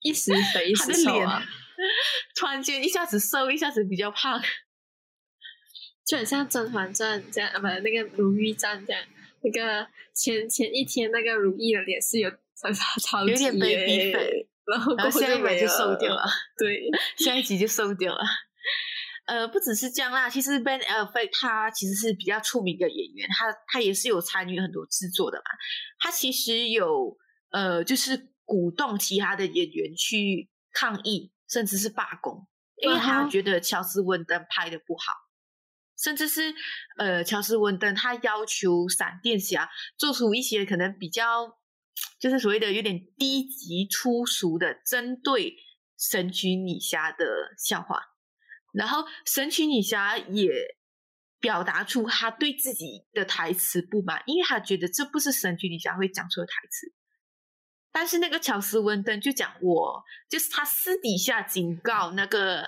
[0.00, 1.42] 一时肥一时瘦啊，
[2.34, 4.42] 突然间一下子瘦，一下子比较胖。
[6.04, 9.02] 就很像《甄嬛传》这样，啊，不，那个《如懿传》这样。
[9.42, 12.70] 那个前前一天那个如意的脸是有超
[13.02, 16.22] 超有点级 baby 耶 face 然后然后一秒就瘦掉了，
[16.56, 16.80] 对，
[17.18, 18.20] 下一集就瘦掉了。
[19.26, 25.44] 呃，不只是这样啦，其实 Ben Affleck 他其实是比较出名的演员，他他也是有参与很多制作的嘛。
[26.00, 27.16] 他其实有
[27.50, 32.46] 呃，就是鼓动其他的演员去抗议，甚至是罢工，
[32.82, 35.12] 因为他觉得乔斯温登拍的不好，
[36.02, 36.52] 甚至是
[36.98, 41.58] 呃，乔斯温登他要求闪电侠做出一些可能比较
[42.18, 45.54] 就是所谓的有点低级粗俗的针对
[45.96, 48.00] 神奇女侠的笑话。
[48.72, 50.50] 然后神奇女侠也
[51.38, 56.92] 表达出她对自己的台词不满，因为她觉得这不是神奇女侠会讲出的台词。
[57.92, 62.66] 但是那个乔斯温登就讲我，就是他私底下警告那个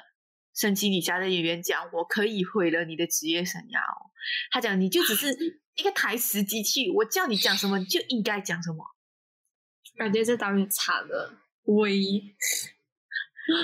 [0.54, 4.10] 神奇女侠的演员讲，我可以毁了你的职业生涯哦。
[4.50, 5.34] 他讲你就只是
[5.74, 8.84] 一个台词机器，我叫你讲什么你就应该讲什么。
[9.96, 12.00] 感觉这导演惨了，危，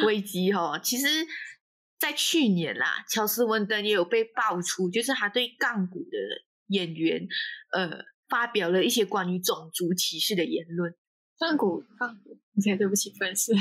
[0.05, 1.07] 危机哦，其实，
[1.98, 6.18] 在去年啦，乔斯温登也有被爆出，就是他对杠骨的
[6.68, 7.26] 演员，
[7.72, 10.94] 呃，发表了一些关于种族歧视的言论。
[11.40, 13.53] 杠骨杠骨，OK，对不起，不认识。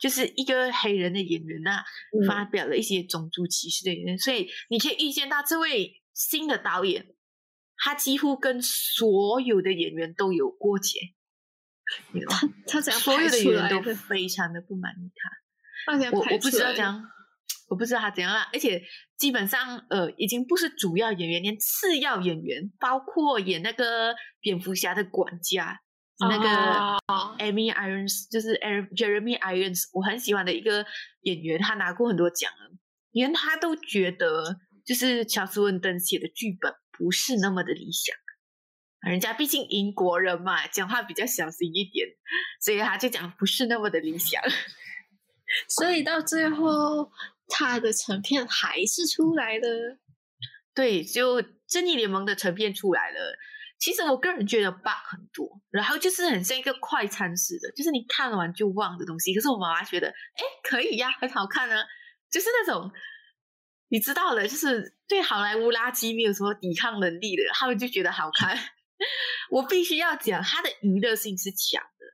[0.00, 7.14] 就是一个黑人的演员呐、嗯发表了一些种族歧视的言论，所以你可以预见到这位新的导演，
[7.76, 10.98] 他几乎跟所有的演员都有过节，
[12.28, 12.48] 他？
[12.66, 13.94] 他怎样所有拍的演员都出来的？
[13.94, 16.10] 非常的不满意他。
[16.10, 17.02] 我我不知道怎样，
[17.68, 18.48] 我不知道他怎样啦。
[18.52, 18.82] 而且
[19.16, 25.80] 基本上，呃，已经不是主要演员，连次要演员，包括演那个蝙蝠侠的管家，
[26.20, 26.48] 那个
[27.06, 28.54] 哦 Amy Irons，就是
[28.96, 30.84] Jeremy Irons，我很喜欢的一个
[31.22, 32.76] 演员，他拿过很多奖了，
[33.12, 38.16] 连他都觉得，就是乔斯温登写的剧本不是那么的理想。
[39.02, 42.08] 人家毕竟英国人嘛，讲话比较小心一点，
[42.60, 44.42] 所以他就讲不是那么的理想。
[45.68, 47.12] 所以到最后，
[47.46, 49.98] 他的成片还是出来了。
[50.74, 53.38] 对，就正义联盟的成片出来了。
[53.78, 59.32] 其实我个人觉得 bug 很多，然后就是很像一个快餐式的，就是你看完就忘的东西。
[59.34, 61.84] 可是我妈妈觉得，哎，可以呀，很好看啊，
[62.30, 62.90] 就是那种
[63.88, 68.58] 你知道了，就是对好莱坞垃圾没有什么抵抗能力的，他们就觉得好看。
[69.50, 72.06] 我必须要讲，它的娱乐性是强的，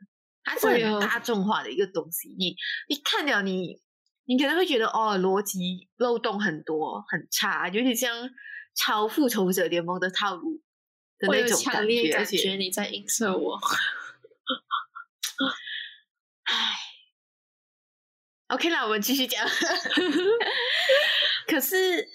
[0.44, 2.28] 它是很大众化的一个东西。
[2.38, 2.54] 你
[2.90, 3.80] 你看了你，
[4.26, 8.28] 你可能会觉得哦，逻辑漏洞很多，很差，有点像
[8.76, 10.60] 超复仇者联盟的套路
[11.18, 13.58] 的那种感觉，而强烈感且觉你在影射我。
[16.44, 16.54] 唉
[18.48, 19.46] ，OK 啦，我们继续讲。
[21.46, 22.06] 可是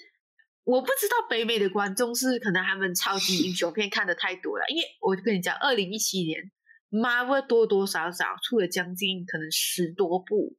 [0.64, 6.50] 我不知道北美的观众是可能他们超级英雄片看的太多了，因为我就跟你讲，二零一七年
[6.90, 10.56] Marvel 多多少少出了将近可能十多部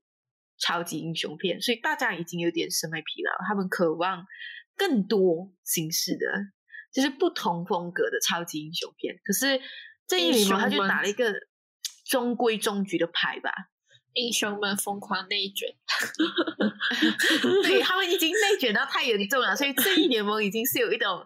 [0.57, 4.25] 超级英雄片，所以大家已经有点审美疲劳，他们渴望
[4.75, 6.25] 更多形式的，
[6.91, 9.15] 就是不同风格的超级英雄片。
[9.23, 9.59] 可是
[10.07, 11.33] 正义联盟他就打了一个
[12.05, 13.51] 中规中矩的牌吧，
[14.13, 15.69] 英雄们疯狂内卷，
[17.63, 21.25] 对他们已经内卷到太严重了，所以正义联盟已经是有一种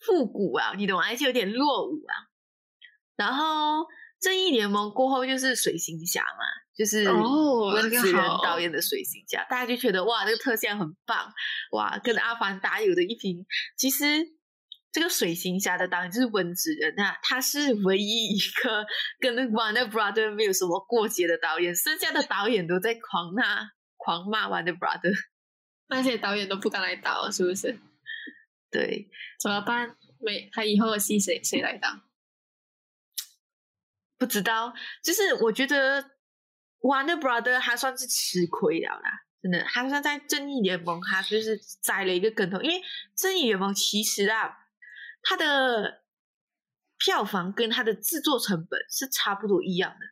[0.00, 1.06] 复古啊，你懂吗？
[1.06, 2.14] 而且有点落伍啊。
[3.16, 3.86] 然后
[4.20, 11.32] 正义联盟过后就是水行侠嘛，就是哦温子仁这个好导演的《水行侠》，大家就觉得哇，这个特效很棒，
[11.72, 13.46] 哇，跟《阿凡达》有的一拼。
[13.76, 14.26] 其实
[14.92, 18.84] 这个《水行侠》的导演就是温子仁啊，他是唯一一个
[19.20, 25.12] 跟 Warner Brother 没有什么过节的导演，剩下的导演都在狂骂、狂骂 Warner Brother。
[25.88, 27.78] 那些导演都不敢来导，是不是？
[28.70, 29.08] 对，
[29.40, 29.96] 怎么办？
[30.18, 31.88] 没，他以后的戏谁谁来导？
[34.18, 36.02] 不知道，就是我觉得
[36.80, 42.82] Warner Brother 他算是吃亏了啦，真的，他算在正义联盟，他就是栽了一个跟头，因为
[43.16, 44.56] 正义联盟其实啊，
[45.22, 46.02] 它的
[46.98, 50.06] 票房跟它的制作成本是差不多一样的，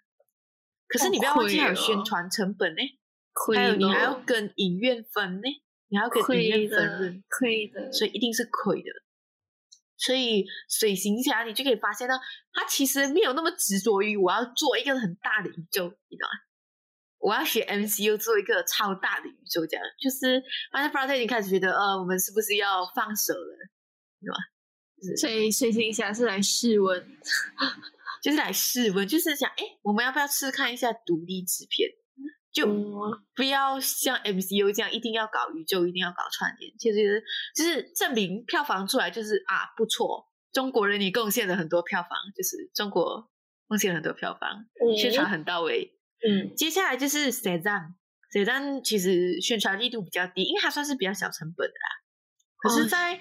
[0.87, 2.83] 可是你不要忘记还有宣传成本呢，
[3.33, 5.49] 亏还有你还要跟影院分呢，
[5.88, 8.88] 你还要跟影亏院分的润，，亏的，所以一定是亏的。
[9.97, 12.14] 所以水行侠你就可以发现到，
[12.53, 16.35] 他其实没有那么执着于我要做一个很大的宇宙，你知道吗？
[17.18, 20.40] 我要学 MCU 做一个超大的宇宙，这样就是
[20.73, 23.57] Warner Brother 已经开始觉得，呃，我们是不是要放手了，
[24.21, 24.37] 对吧？
[25.00, 27.06] 就是所以水行侠是来试温，
[28.22, 31.90] 就是来试温，就是想，哎，我们要不要试看一下独立制片？
[32.50, 32.82] 就嗯
[33.37, 36.72] 不要像 MCU 这样一定要搞宇宙，一定要搞串联。
[36.78, 37.22] 其实
[37.54, 43.30] 就是证明票房出来就是啊不错，中国人你贡献了很多票房，就是中国
[43.68, 44.64] 贡献了很多票房，
[44.96, 45.94] 宣传很到位。
[46.26, 47.80] 嗯接下来就是《血战》，
[48.32, 51.88] 《血战》其实宣传力度比较低，因为它算是比较小成本的啦。
[52.61, 53.20] 可是哦在，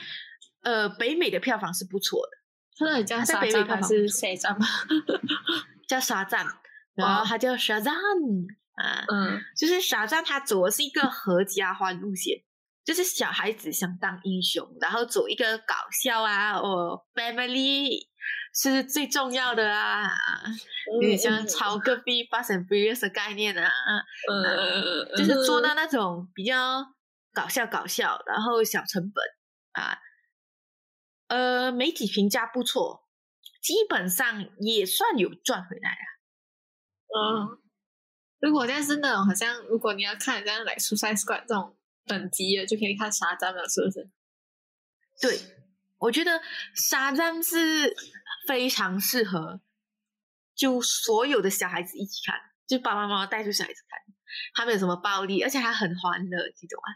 [0.67, 2.37] 呃北美的票房是不错的，
[2.77, 4.67] 他那里叫在沙北美票房赞还是谁战吗？
[5.87, 6.45] 叫《沙赞》，
[6.95, 7.93] 然后他叫《沙赞》
[8.75, 9.39] 啊，嗯。
[9.55, 12.43] 就是沙赞他走的是一个合家欢路线，
[12.83, 18.05] 就是小孩子想当英雄，然后走一个搞笑啊，哦，family
[18.53, 20.11] 是最重要的啊，
[21.01, 23.71] 有点像超隔壁 Fast and Furious 的概念啊，
[24.29, 26.85] 嗯，就是做到那种比较
[27.33, 29.23] 搞笑搞笑，然后小成本
[29.71, 29.97] 啊，
[31.27, 33.07] 呃，媒体评价不错，
[33.61, 36.05] 基本上也算有赚回来啊。
[37.09, 37.59] 嗯，
[38.39, 44.09] 如果但是那种好像，如果你要看这样来 Suicide Squad 这种等级的，就可以看沙赞了，是不是？
[45.21, 45.39] 对，
[45.97, 46.41] 我觉得
[46.75, 47.95] 沙赞是
[48.47, 49.61] 非常适合
[50.55, 53.99] 就所有的小孩子一起看，就爸爸妈妈带着小孩子看，
[54.53, 56.95] 他没有什么暴力，而且还很欢乐，你懂吗？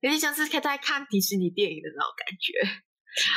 [0.00, 2.82] 有点像是在看迪士尼电影的那种感觉。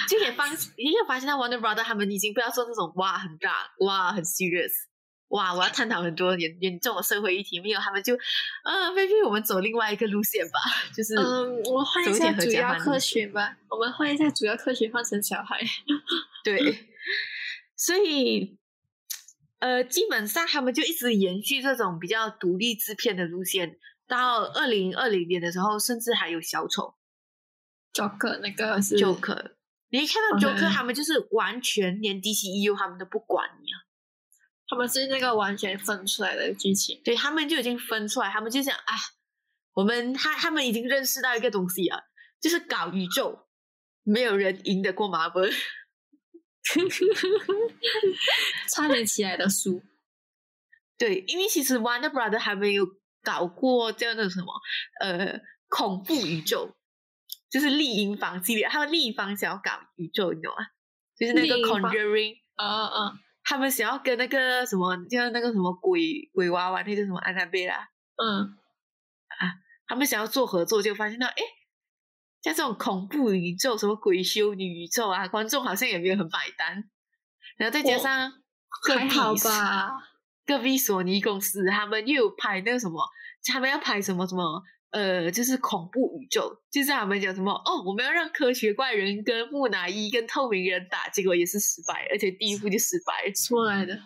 [0.07, 4.71] 就可以发，你也发现到 Wonder Brother 他们已经不要做那种哇很大哇很 serious
[5.29, 8.15] 哇我要探讨很多严严重的社会议题，没有他们就
[8.63, 10.59] 啊 maybe 我们走另外一个路线吧，
[10.95, 15.59] 就是嗯，我们换一下主要科学吧，我们换一下主要科学换成小孩。
[16.43, 16.87] 对，
[17.75, 18.57] 所以
[19.59, 26.93] 呃，基本上他们就一直延续这种比较独立制片的路线，到二零二零年的时候，甚至还有小丑
[27.93, 29.54] Joker 那个是 Joker。
[29.89, 33.77] 你一看到 OK Joker，他们就是完全连 DCEU 他们都不管你啊，
[34.67, 37.01] 他们是那个完全分出来的剧情。
[37.03, 38.93] 对他们就已经分出来，他们就想啊，
[39.73, 41.99] 我们他他们已经认识到一个东西啊，
[42.41, 43.47] 就是搞宇宙，
[44.03, 45.53] 没有人赢得过 Marvel。
[48.73, 49.83] 差点起来的书，
[50.97, 52.87] 对，因为其实 Wonder Brother 还没有
[53.21, 54.47] 搞过叫那什么
[54.99, 56.75] 呃恐怖宇宙，
[57.55, 60.67] 就是丽婴房系列，他们丽婴房想要搞宇宙，你懂吗？
[61.17, 67.75] 就是那个 Conjuring，嗯嗯他们想要跟那个什么，就是那个什么鬼鬼娃娃，那个什么安娜贝拉，
[68.17, 68.43] 嗯
[69.39, 69.55] 啊，
[69.87, 71.35] 他们想要做合作，就发现到哎，
[72.41, 76.83] 像这种恐怖宇宙，什么鬼修女宇宙啊，观众好像也没有很买单，
[77.55, 78.33] 然后再加上
[78.83, 79.93] 各还好吧。
[80.45, 83.01] 隔壁索尼公司他们又有拍那个什么，
[83.45, 93.29] 他们要拍什么什么，呃，就是恐怖宇宙，就是他们讲什么哦，我们要让科学怪人跟木乃伊跟透明人打，结果也是失败，而且第一部就失败。
[93.33, 93.99] 出来的，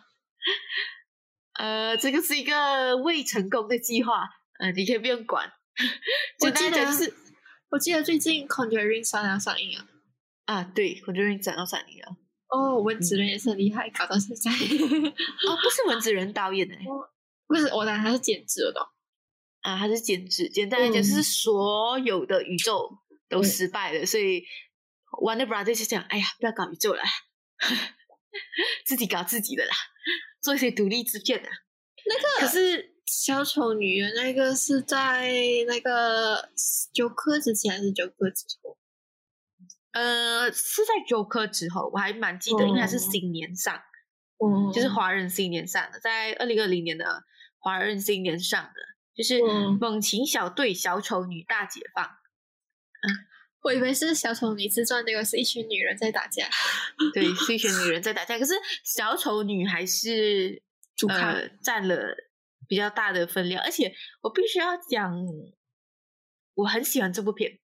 [1.59, 4.27] 呃，这个是一个未成功的计划，
[4.59, 5.51] 呃，你可以不用管。
[6.43, 7.13] 我记得是
[7.69, 9.85] 我记得最近《Conjuring 三》要上映啊。
[10.45, 12.17] 啊，对，我就认讲到上映了。
[12.47, 14.49] 哦，文子仁也是很厉害，搞到现在。
[14.49, 14.55] 哦，
[15.61, 16.75] 不是文子仁导演的、
[17.45, 18.89] 不是，我当然是剪辑的哦。
[19.62, 20.50] 啊，他是剪纸。
[20.50, 22.89] 简单来讲，就是嗯所有的宇宙
[23.28, 24.43] 都嗯失败了，所以
[25.22, 27.02] Wonder Brothers 就讲：“哎呀，不要搞宇宙了，
[28.86, 29.72] 自己搞自己的啦，
[30.41, 31.50] 做一些独立制片的。”
[32.06, 35.32] 那个可是小丑女的那个是在
[35.67, 36.50] 那个
[36.93, 38.78] 九科之前还是九科之后？
[39.91, 43.76] 呃，是在 Joker 之后，我还蛮记得，因为它是哦新年上，
[44.38, 47.24] 嗯就是华人新年上的，在二零二零年的
[47.58, 48.74] 华人新年上的，
[49.19, 52.10] 就是嗯猛禽小队小丑女大解放。
[53.62, 56.47] 我以为是小丑女自传，那个是一群女人在打架。
[57.13, 58.53] 对，是一群女人在打架，可是
[58.86, 60.63] 小丑女还是
[60.95, 62.15] 主咖呃占了
[62.69, 65.13] 比较大的分量，而且我必须要讲，
[66.53, 67.60] 我很喜欢这部片。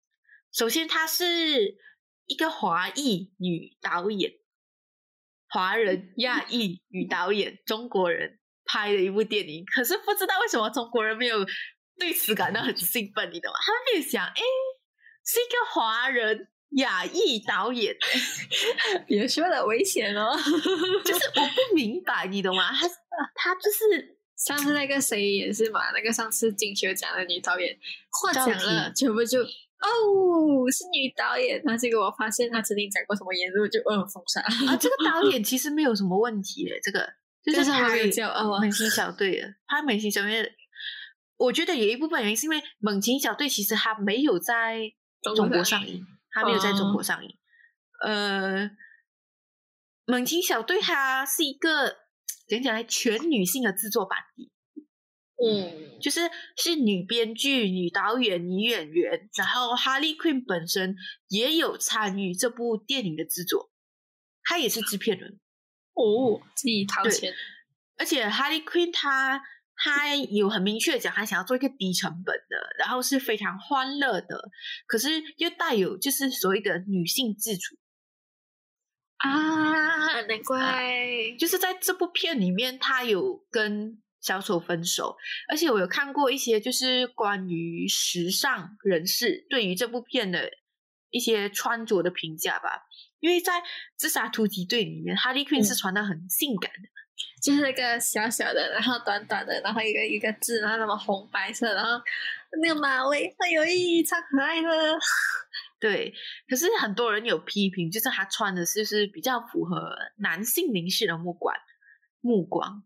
[0.51, 1.77] 首先，她是
[2.25, 4.33] 一个华裔女导演，
[5.47, 8.39] 华人 亚裔女导演，中国人
[8.73, 11.45] 拍的一部电影，可是不知道为什么中国人没有
[11.99, 13.59] 对此感到很兴奋，你懂吗？
[13.63, 14.41] 他们没有想，哎，
[15.23, 17.95] 是一个华人亚裔导演，
[19.05, 20.35] 别说了，危险哦！
[21.05, 22.71] 就是我不明白，你懂吗？
[22.71, 22.87] 他
[23.35, 27.77] 他就是上次那个谁也是嘛，那个上次金球奖的女导演
[28.09, 29.47] 获奖了，全部就哦
[30.71, 34.41] 是女导演，然后结果我发现她曾经讲过什么言论，就嗯封杀。
[34.41, 37.07] 啊，这个导演其实没有什么问题耶，这个
[37.43, 40.55] 就就是是他拍没有骄傲啊猛禽小队的，他猛禽小队，
[41.37, 47.37] 我觉得有一部分原因是因为猛禽小队其实它没有在中中国上映国上映，它没有在中哦国上映。
[48.01, 48.69] 呃，
[50.05, 51.87] 猛禽小队它是一个
[52.47, 52.83] 怎么讲呢？
[52.85, 54.51] 全女性的制作版底，
[55.45, 56.21] 嗯，就是
[56.55, 60.95] 是女编剧、女导演、女演员，然后哈利 Queen 本身
[61.27, 63.71] 也有参与这部电影的制作，
[64.43, 65.39] 她也是制片人。
[65.93, 67.33] 哦，自己掏钱，
[67.97, 69.41] 而且哈利 Queen 他
[69.75, 74.49] 他有很明确讲，他想要做一个低成本的，然后是非常欢乐的，
[74.87, 77.75] 可是又带有就是所谓的女性自主。
[79.17, 85.15] 啊，难怪就是在这部片里面，他有跟小丑分手，
[85.49, 90.49] 而且我有看过一些就是关于时尚人士对于这部片的
[91.09, 92.83] 一些穿着的评价吧。
[93.23, 93.53] 因为在
[93.95, 96.89] 《自杀突击队》里面，哈利 Queen 是嗯穿的很性感的，
[97.41, 101.91] 就是那个小小的，然后短短的，然后一个一个字，然后什么红白色，然后
[102.61, 104.67] 那个马尾，哎呦咦，超可爱的。
[105.79, 106.13] 对，
[106.49, 111.55] 可是很多人有批评，就是他穿的是不是比较符合男性凝视的目光，
[112.19, 112.83] 目光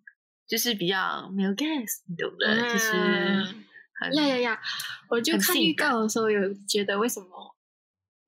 [0.47, 3.65] 就是比较没有 gas，你懂的，就是嗯
[3.99, 4.61] 很呀呀呀！
[5.09, 7.56] 我就看预告的时候有觉得为什么？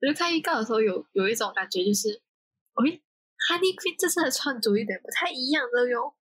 [0.02, 2.22] 我就看预告的时候有有一种感觉，就是，
[2.76, 3.02] 喂，
[3.50, 6.16] 哈利 Queen 这次的穿着有点不太一样的哟。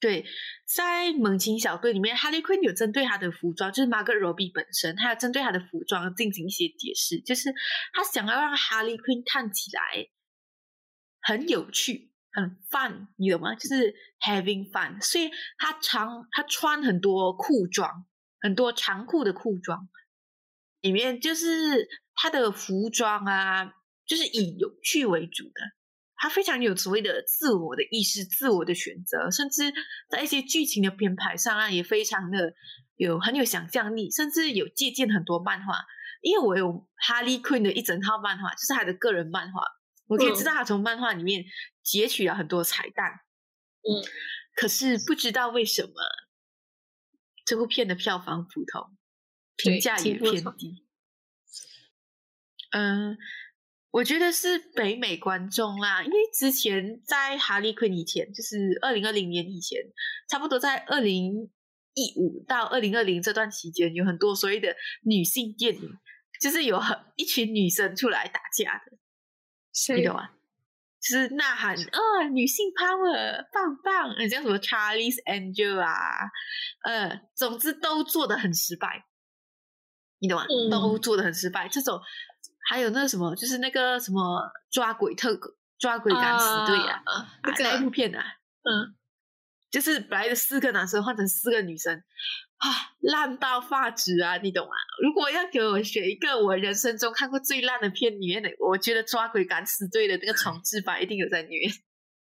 [0.00, 0.26] 对，
[0.66, 7.50] 在猛禽小队里面，哈利 Queen 有针对他的服装，就是 Margot Robbie 本身，他有针对他的服装进行一些解释，就是
[7.94, 10.10] 他想要让哈利 Queen 看起来
[11.22, 13.54] 很有趣、很 fun，你懂吗？
[13.54, 18.04] 就是 having fun，所以他常他穿很多裤装，
[18.40, 19.88] 很多长裤的裤装，
[20.82, 23.74] 里面就是他的服装啊，
[24.06, 25.60] 就是以有趣为主的。
[26.16, 29.72] 他非常有所谓的自我的意识、自我的选择，甚至
[30.08, 32.54] 在一些剧情的编排上啊，也非常的
[32.96, 35.84] 有很有想象力，甚至有借鉴很多漫画。
[36.22, 39.62] 因为我有哈利 Queen 的一整套漫画，就是他的个人漫画，
[40.06, 41.44] 我可以知道他从漫画里面
[41.82, 43.10] 截取了很多彩蛋。
[43.82, 44.00] 嗯，
[44.54, 45.92] 可是不知道为什么
[47.44, 48.96] 这部片的票房普通，
[49.56, 50.83] 评价也偏低。
[52.76, 53.16] 嗯，
[53.92, 59.78] 我觉得是北美观众啦，因为之前在哈利 Queen 以前，就是二零二零年以前，
[60.28, 61.52] 差不多在二零
[61.94, 65.88] 一五到二零二零这段期间，有很多所谓的女性电影，
[66.40, 68.98] 就是有很一群女生出来打架的，
[69.72, 70.30] 谁你懂吗？
[71.00, 75.94] 就是呐喊啊、女性 power 棒棒，你像什么 Charlie's Angel 啊，
[76.82, 79.04] 呃，总之都做的很失败，
[80.18, 80.46] 你懂吗？
[80.48, 81.68] 嗯都做的很失败。
[81.68, 82.00] 这种
[82.68, 85.38] 还有那个什么，就是那个什么抓鬼特
[85.78, 88.22] 抓鬼敢死队啊，啊，那啊那一部片啊，
[88.62, 88.94] 嗯，
[89.70, 91.94] 就是本来的四个男生换成四个女生，
[92.56, 92.68] 啊，
[93.00, 94.72] 烂到发指啊，你懂吗？
[95.02, 101.70] 如果要给我选一个我人生中看过最烂的片里面的，我觉得《抓鬼敢死队》的那个重置版一定有在里面。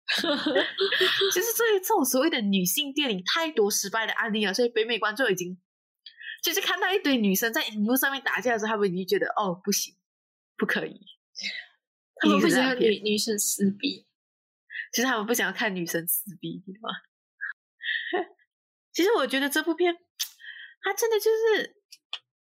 [0.16, 5.58] 就是对于这种所谓的女性电影太多失败的案例了，所以北美观众已经
[6.42, 9.94] 就是看到一堆女生在荧幕上面打架的时候，他们已经觉得哦不行，
[10.58, 11.00] 不可以，
[12.16, 14.08] 他们不一定是烂片喜欢女女生撕逼，
[14.92, 16.74] 其实他们不想要看女生撕逼，你？
[18.92, 19.96] 其实我觉得这部片，
[20.82, 21.76] 它真的就是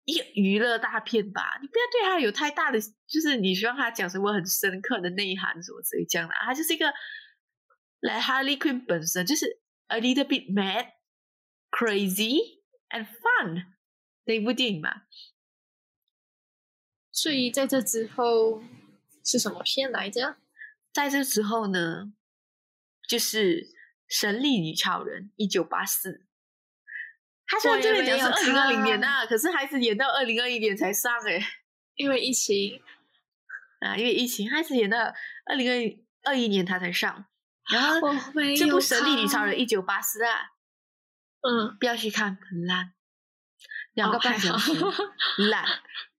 [0.04, 1.58] 一个娱乐大片吧。
[1.62, 6.34] 你不要对它有太大的，就是你希望它讲什么很深刻的内涵什么之类这样的。
[6.34, 6.92] 它就是一个
[8.00, 10.92] 来 Harley Quinn 本身就是 a little bit mad,
[11.70, 12.60] crazy
[12.90, 13.64] and fun
[14.26, 15.04] 的一部电影嘛。
[17.12, 18.62] 所以在这之后
[19.24, 20.36] 是什么片来着？
[20.92, 22.12] 在这之后呢，
[23.08, 23.62] 就是
[24.08, 26.26] 《神力女超人》一九八四。
[27.46, 31.38] 他虽然我也这边讲是二零二零年呐啊，可是还是演到二零二一年才上哎、
[31.96, 32.80] 因为疫情，
[33.80, 34.98] 啊，因为疫情，还是演到
[35.44, 37.26] 二零二二一年他才上。
[37.70, 38.00] 然后
[38.56, 40.52] 这部《神力女超人一九八四》啊，
[41.42, 42.92] 嗯，不要去看，很烂，
[43.92, 44.90] 两个半小时，好
[45.38, 45.64] 烂，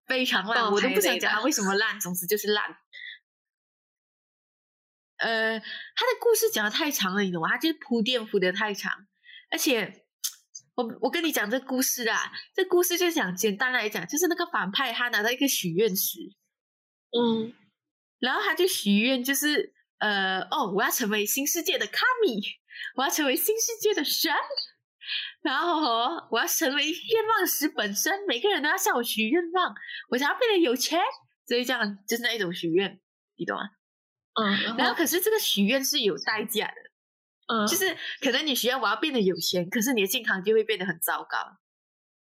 [0.08, 2.78] 非常烂，我都不想讲它为什么烂，总之就是烂。
[5.18, 7.50] 呃，他的故事讲的太长了，你懂吗？
[7.50, 8.92] 他就是铺垫铺的太长，
[9.52, 10.06] 而且
[10.76, 16.20] 我我跟你讲这故事啊，这故事就讲简单来讲，就是那个反派他拿到一个许愿石，
[17.12, 17.54] 嗯，
[18.20, 22.42] 然后他就许愿，就是呃，哦，我要成为新世界的卡米，
[22.98, 24.34] 我要成为新世界的神，
[25.42, 29.74] 然后哦我要成为愿望石本身，每个人都要向我许愿望，
[30.10, 31.00] 我想要变得有钱，
[31.48, 33.00] 所以这样就是那一种许愿，
[33.38, 33.64] 你懂吗？
[34.36, 41.38] 嗯，然后可是这个许愿是有代价的，嗯，就是可能你许愿我要变得有钱，可是你的健康就会变得很糟糕。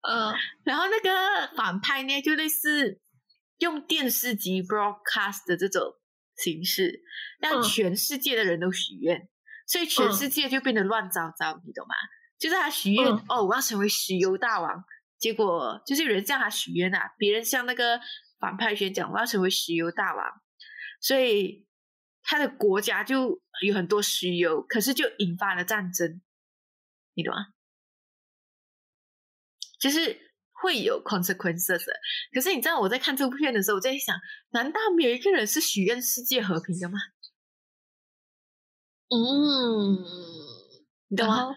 [0.00, 0.32] 嗯
[0.64, 3.00] 然后那个反派呢，就类似
[3.58, 5.82] 用电视机 broadcast 的这种
[6.36, 7.02] 形式，
[7.40, 9.28] 让嗯全世界的人都许愿，
[9.66, 11.94] 所以全嗯世界就变得乱糟糟，你懂吗？
[12.38, 14.84] 就是他许愿、嗯哦，我要成为石油大王，
[15.18, 18.00] 结果就是有人向他许愿啊，别人向那个
[18.38, 20.24] 反派宣讲我要成为石油大王，
[21.00, 21.66] 所以
[22.22, 26.20] 他的国家就有很多石油，可是就引发了战争，
[27.14, 27.46] 你懂吗？
[29.80, 31.92] 就是会有 consequences 的。
[32.32, 34.16] 可是你知道我在看这部片的时候，我在想，
[34.50, 36.98] 难道没有一个人是许愿世界和平的吗？
[39.10, 40.04] 嗯，
[41.08, 41.54] 你懂吗？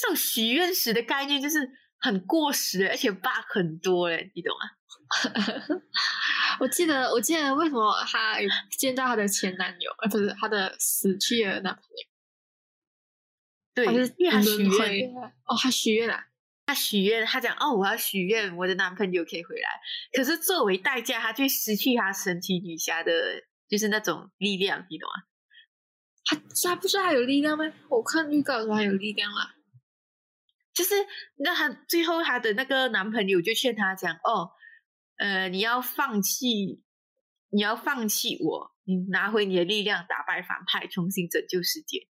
[0.00, 1.68] 这种许愿石的概念就是
[1.98, 4.70] 很过时，而且 bug 很多嘞，你懂吗？
[6.60, 12.06] 我记得，我记得为什么她有见到她的前男友，呃，不是她的死去的男朋友，
[13.74, 15.10] 对，还是因为他许愿，
[15.46, 16.24] 哦，她许愿了，
[16.66, 19.68] 他许愿，他讲哦，我要许愿，我的男朋友可以回来。
[20.12, 23.12] 可是作为代价，他就会失去他神奇女侠的，
[23.68, 25.22] 就是那种力量，你懂吗？
[26.24, 27.64] 她她不是还有力量吗？
[27.88, 29.54] 我看预告的时候还有力量啦。
[30.78, 30.94] 就是
[31.38, 34.52] 那他最后他的那个男朋友就劝他讲哦，
[35.16, 36.84] 呃，你要放弃，
[37.50, 42.06] 你要放弃我，你拿回你的力量，打败反派，重新拯救世界。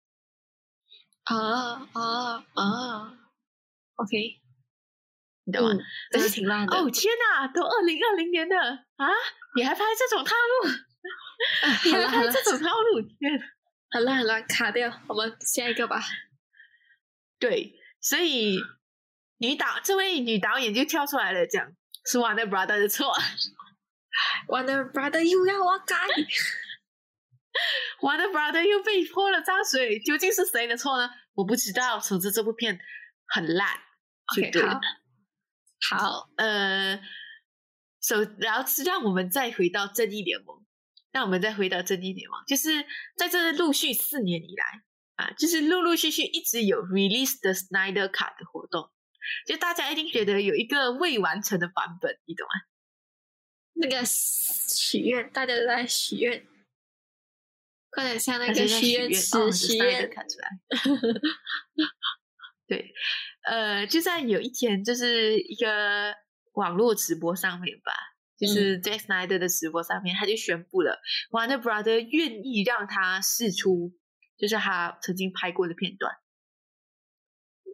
[1.25, 3.13] 啊啊啊
[3.97, 4.41] ！OK，
[5.43, 5.71] 你懂吗？
[5.71, 6.75] 嗯，真的挺烂的。
[6.75, 8.55] 哦天哪，都二零二零年了
[8.95, 9.05] 啊！
[9.55, 10.69] 你还拍这种套路？
[11.61, 13.01] 还拍这，种套路？
[13.19, 13.45] 天哪！
[13.91, 16.01] 好了好了，卡掉，我们下一个吧。
[17.37, 17.75] 对，
[18.05, 18.61] 所以
[19.37, 21.65] 女导这位女导演就跳出来了，讲
[22.05, 23.11] 是 Warner Brother 的错
[24.47, 25.95] Warner Brother 又要我改
[28.01, 31.09] ，，Warner Brother 又被泼了脏水，究竟是谁的错呢？
[31.33, 31.99] 我不知道。
[31.99, 32.79] 总之这部片
[33.25, 33.75] 很烂，
[34.35, 34.69] 就 OK，
[35.89, 37.01] 好，好，呃，
[38.01, 40.63] 首然后是让我们再回到正义联盟，
[41.11, 42.85] 让我们再回到正义联盟，就是
[43.17, 44.83] 在这陆续四年以来
[45.15, 48.91] 啊，就是陆陆续续一直有 release 的 Snyder Cut 的活动，
[49.45, 52.51] 就大家一定觉得有一个未完成的版本，你懂吗？
[53.77, 56.45] 那个许愿，大家都在许愿，
[57.89, 60.09] 快点像那个许愿池哦许愿。
[60.09, 60.49] 看出来。
[62.67, 62.93] 对，
[63.43, 66.13] 呃，就在有一天，就是一个
[66.53, 67.93] 网络直播上面吧，
[68.39, 70.97] 就是 Jack Snyder 的直播上面，他就宣布了
[71.31, 73.93] Warner Brother 愿意让他试出，
[74.37, 76.15] 就是他曾经拍过的片段。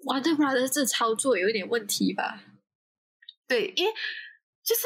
[0.05, 2.43] Warner Brother 这操作有一点问题吧？
[3.47, 3.93] 对，因为
[4.63, 4.81] 就是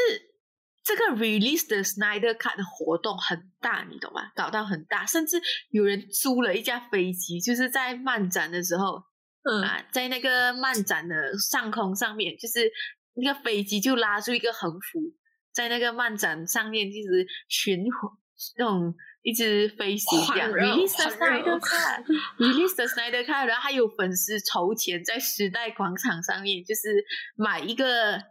[0.83, 4.31] 这个 release 的 Snyder Cut 的活动很大，你懂吗？
[4.35, 9.03] 搞到很大，甚至有人租了一架飞机，就是在漫展的时候，
[9.43, 12.71] 嗯啊，在那个漫展的上空上面，就是
[13.13, 15.15] 那个飞机就拉出一个横幅，
[15.53, 18.11] 在那个漫展上面一直巡环
[18.57, 27.03] 那种一直飞行这样，release the Snyder Cut，release the Snyder Cut，然后还有粉丝筹钱在时代广场上面，就是
[27.35, 28.21] 买一个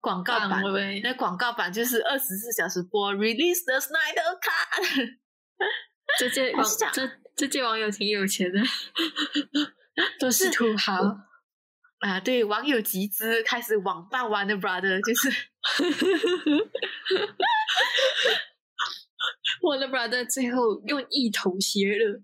[0.00, 0.62] 广告版？
[1.02, 5.16] 那广告版就是二十四小时播 release the Snyder Cut。
[6.18, 8.60] 这届 网这样这这届网友挺有钱的，
[10.20, 11.26] 都是土豪。
[11.98, 15.28] 啊，对，网友集资开始网霸 Warner Brother，就是
[19.62, 22.22] 我的 brother 最后用一头协了，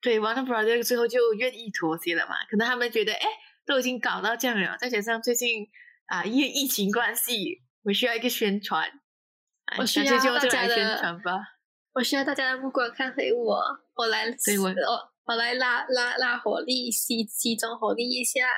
[0.00, 2.34] 对 Warner Brother 最后就愿意妥协了嘛？
[2.50, 3.26] 可能他们觉得，哎，
[3.66, 5.68] 都已经搞到这样了，再加上最近
[6.06, 8.88] 啊，因为疫情关系，我需要一个宣传，
[9.66, 11.32] 啊我需要大家用这个来宣的传吧。
[11.92, 13.60] 我需要大家的目光看回我，
[13.94, 18.48] 我来，对我我我来拉拉拉火力，吸集中火力一下。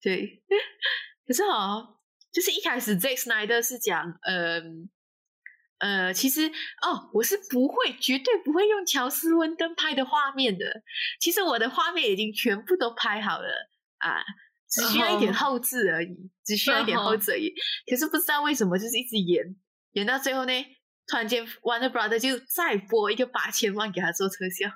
[0.00, 0.42] 对，
[1.26, 1.98] 可是哦，
[2.32, 4.62] 就是一开始 Zack Snyder 是讲，嗯呃，
[6.14, 6.46] 其实
[6.82, 10.64] 哦，我是不会，绝对不会用乔斯温登拍的画面的。
[11.20, 13.48] 其实我的画面已经全部都拍好了
[13.98, 14.22] 啊，
[14.70, 17.52] 只需要一点后置而已，只需要一点后置而已。
[17.90, 19.56] 可是不知道为什么，就是一直演
[19.92, 20.52] 演到最后呢，
[21.06, 24.68] 突然间 Warner Brother 就再拨一个八千万给他做特效。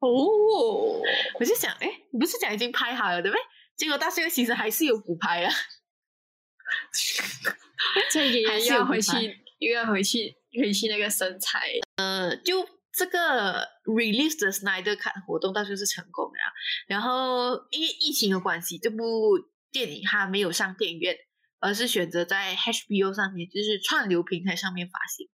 [0.00, 1.00] 哦，
[1.38, 3.42] 我就想，哎，你不是讲已经拍好了对不对？
[3.76, 5.52] 结果到最后其实还是有补拍啊。
[8.12, 9.12] 这也又要回去，
[9.58, 11.72] 又要回去，回去那个身材。
[11.96, 16.38] 呃，就这个 release 的 Snyder 卡活动，到最后是成功的。
[16.86, 18.96] 然后因为疫情的关系，这部
[19.70, 21.16] 电影它没有上电影院，
[21.60, 25.28] 而是选择在 HBO 上面，就是串流平台上面发行。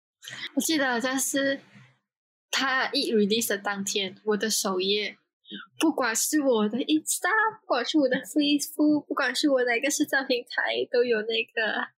[0.55, 1.61] 我记得好像是
[2.51, 5.16] 他一 release 的当天，我的首页。
[5.80, 11.88] 不管是我的 Instagram，不管是我的 Facebook，不管是我哪个社交平台，都有那个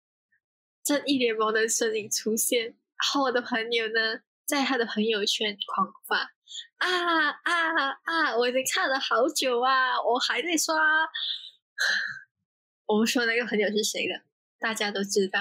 [0.84, 2.64] 正义联盟的身影出现。
[2.64, 2.74] 然
[3.12, 6.32] 后我的朋友呢，在他的朋友圈狂发
[6.78, 8.36] 啊啊啊！
[8.36, 10.74] 我已经看了好久啊，我还在刷。
[12.86, 14.22] 我们说那个朋友是谁的？
[14.58, 15.40] 大家都知道。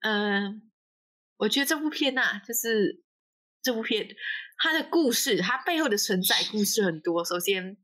[0.00, 0.70] 嗯，
[1.38, 3.02] 我觉得这部片呐，就是
[3.62, 4.16] 这部片。
[4.58, 7.22] 它的故事，它背后的存在故事很多。
[7.24, 7.76] 首先，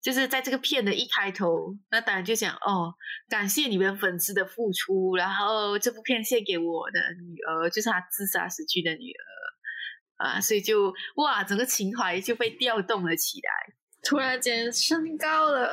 [0.00, 2.94] 就是在这个片的一开头，那当然就讲哦，
[3.28, 15.72] 感谢你们粉丝的付出，然后这部片献给我的女儿，就是她自杀死去的女儿啊，所以就哇，整个情怀就被调动了起来，突然间升高了，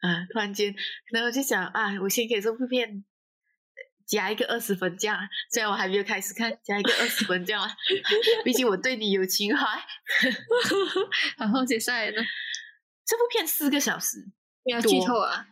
[0.00, 0.74] 啊，突然间，
[1.12, 3.04] 然后就想啊，我先给这部片。
[4.06, 5.16] 加一个二十分这样，
[5.52, 7.64] 虽然我还没有开始看，加一个二十分这样，
[8.44, 9.64] 毕竟我对你有情怀。
[11.38, 12.16] 然后接下来呢？
[13.10, 14.30] 这部片四个小时，
[14.62, 15.48] 你要剧透啊？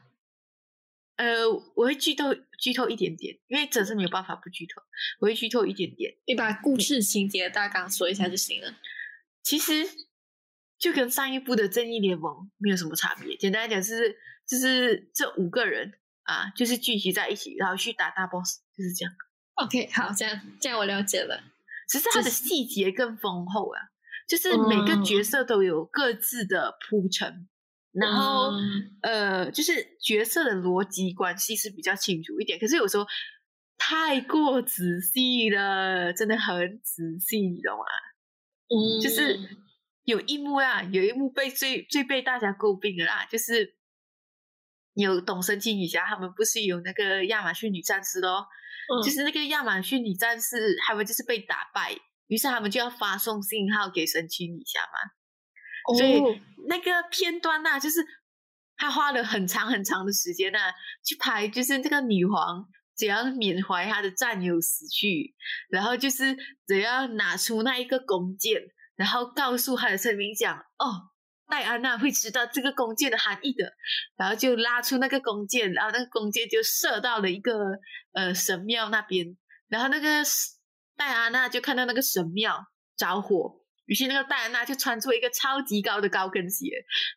[1.17, 4.81] 呃，我会剧透剧透一点点，因为真是没有办法不剧透，
[5.19, 6.15] 我会剧透一点点。
[6.29, 8.77] 你把故事情节大纲说一下就行了。
[9.43, 9.85] 其实
[10.79, 15.95] 就跟上一部的《正义联盟》没有什么差别，简单来讲是就是这五个人。
[16.23, 19.15] 啊，就是聚集在一起，然后去打大 boss，就是这样。
[19.55, 21.43] OK，好，这样这样我了解了。
[21.89, 23.89] 只是它的细节更丰厚啊，
[24.29, 27.49] 就是每个角色都有各自的铺陈，
[27.93, 28.53] 然后
[29.03, 32.59] 呃，就是角色的逻辑关系是比较清楚一点。
[32.59, 33.07] 可是有时候
[33.79, 37.85] 太过仔细了，真的很仔细，你懂吗？
[38.68, 39.39] 嗯，就是
[40.05, 43.76] 有一幕啊，有一幕被最最被大家诟病的啦，就是。
[44.95, 48.49] 有懂神奇女侠，他们不是有那个亚马逊女战士咯？
[49.05, 51.97] 就是那个亚马逊女战士，他们就是被打败，
[52.29, 55.97] 于是他们就要发送信号给神奇女侠嘛。
[55.99, 56.20] 所以
[56.68, 58.07] 那个片段呐，就是
[58.76, 60.59] 他花了很长很长的时间呐，
[61.05, 62.64] 去拍，就是这个女皇
[62.97, 65.35] 怎样缅怀她的战友死去，
[65.68, 68.62] 然后就是怎样拿出那一个弓箭，
[68.95, 71.11] 然后告诉他的村民讲哦。
[71.51, 73.72] 戴安娜会知道这个弓箭的含义的，
[74.18, 77.55] 然后就拉出那个弓箭，然后那个弓箭就射到了一个
[78.12, 79.35] 呃神庙那边，
[79.68, 80.22] 然后那个
[80.99, 86.66] 戴安娜就看到那个神庙着火，于是那个戴安娜就穿出一个超级高的高跟鞋，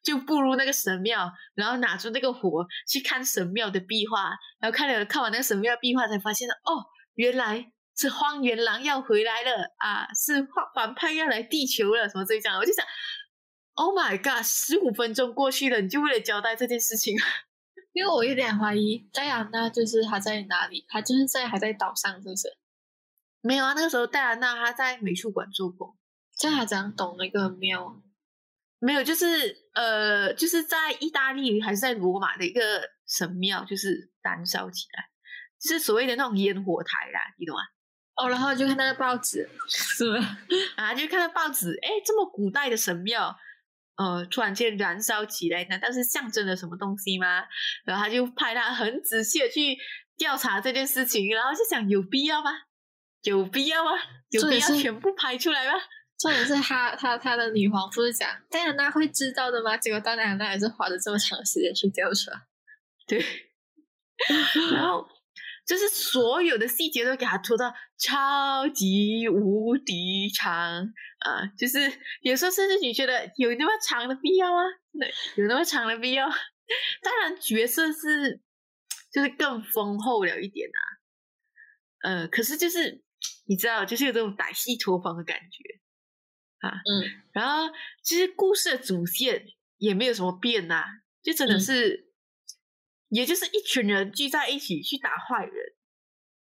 [0.03, 4.29] 就步入那个神庙，然后拿出那个火去看神庙的壁画，
[4.59, 12.85] 然后看了看完那个神庙壁画，才发现哦，原来是荒原狼要回来了啊，是反派要来地球了，什么这样，我就想。
[13.73, 14.43] Oh my god！
[14.43, 17.15] 十五分钟过去了，你就为了交代这件事情？
[17.93, 20.85] 因为我有点怀疑戴安娜就是她在哪里？
[20.89, 22.49] 她就是在还在岛上，是不是？
[23.41, 25.97] 没有啊，那个时候戴安娜她在美术馆做工。
[26.37, 28.01] 这样懂那个庙？
[28.79, 35.05] 没有，就是呃，就是在意大利还是在罗马的一个神庙，就是燃烧起来，
[35.59, 37.61] 就是所谓的那种烟火台啦，你懂吗？
[38.15, 40.37] 哦，然后就看那个报纸，是吧？
[40.77, 43.37] 啊，就看到报纸，哎，这么古代的神庙。
[43.97, 47.43] 呃，突然间燃烧起来，难道是象征了什么东西吗？
[47.85, 49.77] 然后他就派他很仔细的去
[50.17, 52.49] 调查这件事情，然后就想有必要吗？
[53.23, 53.91] 有必要吗？
[54.29, 55.73] 有必要全部拍出来吗？
[56.19, 59.75] 重点是他他他的女皇不是讲戴安娜会知道的吗？
[59.77, 62.31] 结果戴安娜还是花了这么长时间去调查，
[63.07, 63.23] 对，
[64.73, 65.07] 然后。
[65.63, 70.83] 就是所有的细节都给他拖到超级无敌长
[71.19, 71.45] 啊！
[71.55, 71.79] 就是
[72.21, 74.63] 有时候甚至你觉得有那么长的必要吗？
[74.99, 76.27] 对，有那么长的必要？
[77.01, 78.41] 当然角色是
[79.13, 80.81] 就是更丰厚了一点啊。
[82.09, 83.01] 呃，可是就是
[83.51, 85.81] 你知道，就是有这种歹戏拖棚的感觉
[86.65, 86.71] 啊。
[86.85, 89.45] 嗯，然后其实故事的主线
[89.75, 90.85] 也没有什么变呐、
[91.21, 91.59] 就真的嗯。
[91.59, 92.13] 是，
[93.09, 95.53] 也就是一群人聚在一起去打坏人。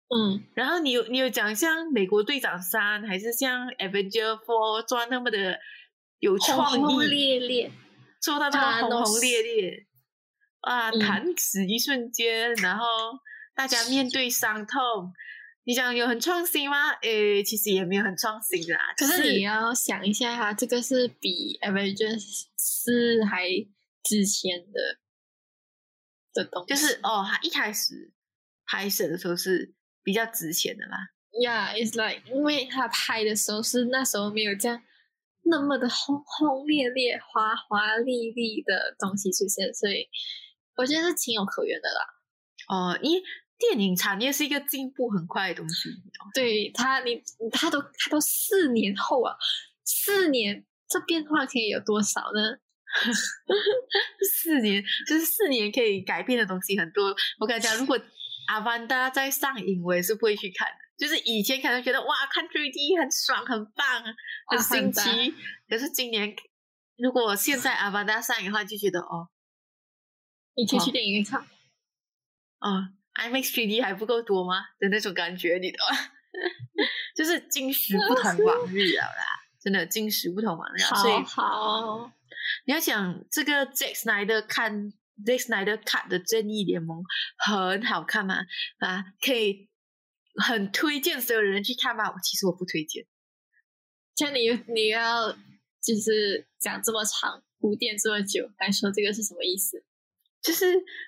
[0.09, 5.57] 嗯，然后你有你有讲像美国队长三，还是像 Avenger Four 做那么的
[6.19, 7.71] 有轰创轰意，烈烈，
[8.21, 9.87] 做到那么轰轰烈烈，
[10.59, 10.99] 啊，嗯。
[10.99, 12.85] 弹指一瞬间，然后
[13.55, 15.13] 大家面对伤痛，
[15.67, 16.91] 你讲有很创新吗？
[17.01, 23.49] 诶，其实也没有很创新啦，可就是你要想一下哈，这个是比 Avengers 四还
[24.01, 24.97] 之前的
[26.33, 28.13] 的东西，就是哦，他一开始
[28.65, 30.95] 拍摄的时候是比较值钱的嘛
[31.33, 34.81] ，Yeah，it's like 因为他拍的时候是那时候没有这样
[35.43, 40.07] 那么的轰轰烈烈、华华丽丽的东西出现，所以
[40.77, 42.05] 我觉得是情有可原的啦。
[42.69, 43.21] 哦，因为
[43.57, 45.89] 电影产业是一个进步很快的东西，
[46.33, 49.35] 对他，你他都他都四年后啊，
[49.83, 52.57] 四年这变化可以有多少呢？
[54.33, 57.13] 四年就是四年可以改变的东西很多。
[57.39, 57.99] 我跟你讲，如果
[58.47, 60.75] 阿凡达在上映，我也是不会去看的。
[60.97, 64.03] 就是以前可能觉得哇，看 3D 很爽、很棒、
[64.47, 65.33] 很新奇，
[65.67, 66.35] 可是今年
[66.95, 69.29] 如果现在阿凡达上映的话，就觉得哦
[70.55, 71.41] 你可以去哦电影院看。
[72.59, 76.11] 哦，IMAX 3D 还不够多吗的那种感觉，你懂吗？
[77.15, 82.11] 就是今时不同往日了啦，真的今时不同往日了，所以好好，
[82.65, 84.91] 你要想这个 Jack Snyder 看
[85.25, 86.99] Jack Snyder cut 的《正义联盟》
[87.37, 88.35] 很好看吗？
[88.77, 89.67] 啊，可以
[90.35, 92.03] 很推荐所有人去看吗？
[92.21, 93.07] 其实我不推荐，
[94.15, 95.31] 像你你要
[95.81, 99.83] 就是讲这么长，铺垫这么久，来说这个是什么意思？
[100.47, 100.65] 就是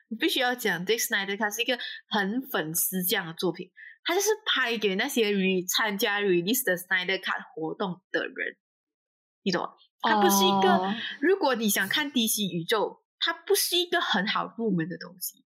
[0.10, 1.80] 我必须要讲 Zack Snyder 他是一个
[2.10, 3.72] 很粉丝这样的作品，
[4.04, 5.32] 他就是拍给那些
[5.66, 8.58] 参加 release 的 Snyder cut 活动的人，
[9.44, 9.70] 你懂吗？
[10.02, 15.46] 它不是一个，哦如果你想看 DC 宇宙，它不是一个很好入门的东西。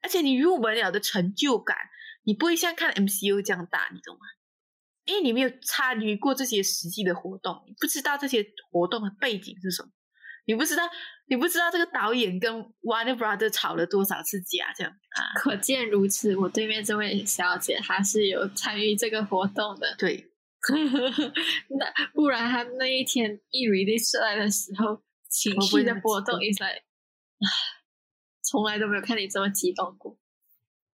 [0.00, 1.76] 而且你入门了的成就感，
[2.24, 4.26] 你不会像看 MCU 这样大，你懂吗？
[5.04, 9.90] 因为你没有参与过这些实际的活动，你不知道这些活动的背景是什么，
[10.46, 10.84] 你不知道，
[11.26, 15.34] 你不知道这个导演跟 Warner Brother 吵了多少次架，这样啊？
[15.34, 19.94] 可见如此，我对面这位小姐她是有参与这个活动的。
[19.98, 20.30] 对，
[21.78, 26.82] 那不然她那一天一 release 出来的时候，情绪的波动，is like，
[28.42, 30.16] 从来都没有看你这么激动过。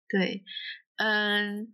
[0.09, 0.43] 对，
[0.97, 1.73] 嗯，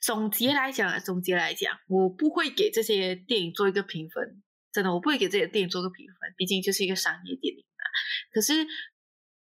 [0.00, 4.41] 总结来讲啊，总结来讲，我不会给这些电影做一个评分，
[4.72, 7.84] 真的，我不会给这些电影做个评分，毕竟就是一个商业电影嘛。
[8.32, 8.66] 可是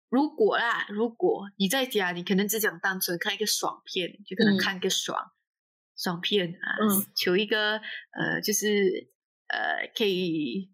[0.09, 5.33] 如果啦，如果你在家，你可能只想单纯看一个爽片，就可能嗯看一个爽、
[5.97, 7.79] 爽片啊，嗯求一个
[8.12, 9.11] 呃，就是
[9.49, 10.70] 呃，可以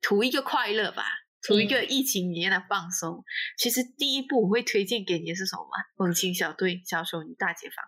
[0.00, 1.04] 图一个快乐吧。
[1.46, 3.22] 图一个疫情里面的放松，
[3.58, 5.84] 其实第一部我会推荐给你的是什么吗？
[5.96, 7.84] 猛禽小队、小丑女大解放。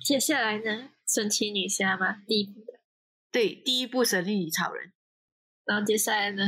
[0.00, 2.80] 接下来呢，神奇女侠吗，第一部的，
[3.30, 4.92] 对，第一部神力女超人。
[5.64, 6.42] 然后接下来呢，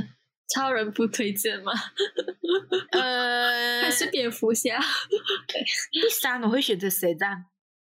[0.48, 1.72] 超人不推荐吗？
[2.92, 4.80] 呃， 还是蝙蝠侠？
[5.92, 7.46] 第三我会选择舌战，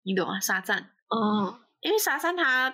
[0.03, 0.39] 你懂吗？
[0.39, 2.69] 沙赞，哦，因为沙赞他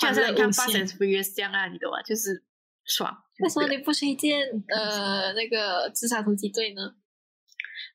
[0.00, 2.00] 就像你看《无 Fast and Furious》这样啊，你懂吗？
[2.02, 2.44] 就是
[2.84, 3.24] 爽。
[3.36, 6.94] 就是为什么你不推荐呃那个自杀突击队呢？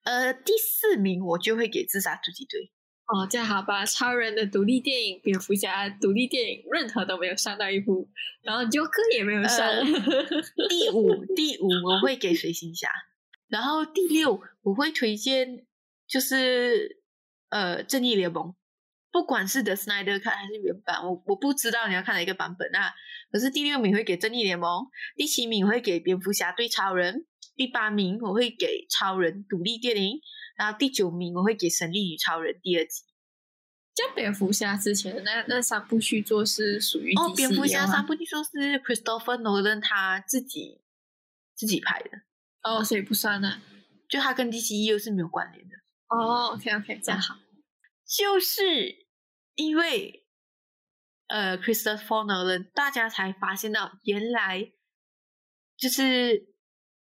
[0.04, 2.72] 呃，第四名我就会给自杀突击队。
[3.06, 8.10] 哦，这样好吧，超人的独立电影、蝙蝠侠独立电影，任何都没有上到一部，
[8.42, 9.68] 然后 Joker 也没有上。
[9.68, 9.84] 呃
[10.70, 12.90] 第五，第五我会给水行侠，
[13.50, 15.66] 然后第六我会推荐
[16.08, 17.02] 就是
[17.50, 18.56] 呃正义联盟，
[19.12, 22.94] 不管是 The Snyder Cut 还是原版，我我不知道你要看哪一个版本啊。
[23.32, 24.88] 可是第六名会给正义联盟，
[25.18, 27.26] 第七名我会给蝙蝠侠对超人，
[27.56, 30.22] 第八名我会给超人独立电影，
[30.56, 33.04] 然后第九名我会给神力女超人第二集。
[33.96, 38.50] 像蝙蝠侠之前的那那三部续作是属于哦，蝙蝠侠三部据说是
[38.82, 40.82] Christopher Nolan 他自己
[41.56, 42.10] 自己拍的，
[42.64, 43.62] 哦，所以不算呢。
[44.10, 45.76] 就他跟 DCU 是没有关联的。
[46.10, 47.36] 哦，OK OK，这样好。
[48.06, 49.08] 就是
[49.56, 50.26] 因为
[51.28, 54.72] 呃，Christopher Nolan，大家才发现到原来
[55.78, 56.53] 就是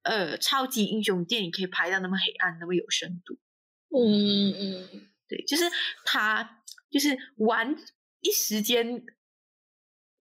[0.03, 3.39] 呃，超级英雄电影可以拍到那么黑暗，那么有深度。
[3.89, 5.63] 嗯嗯，对，就是
[6.05, 7.75] 他就是玩
[8.21, 9.03] 一时间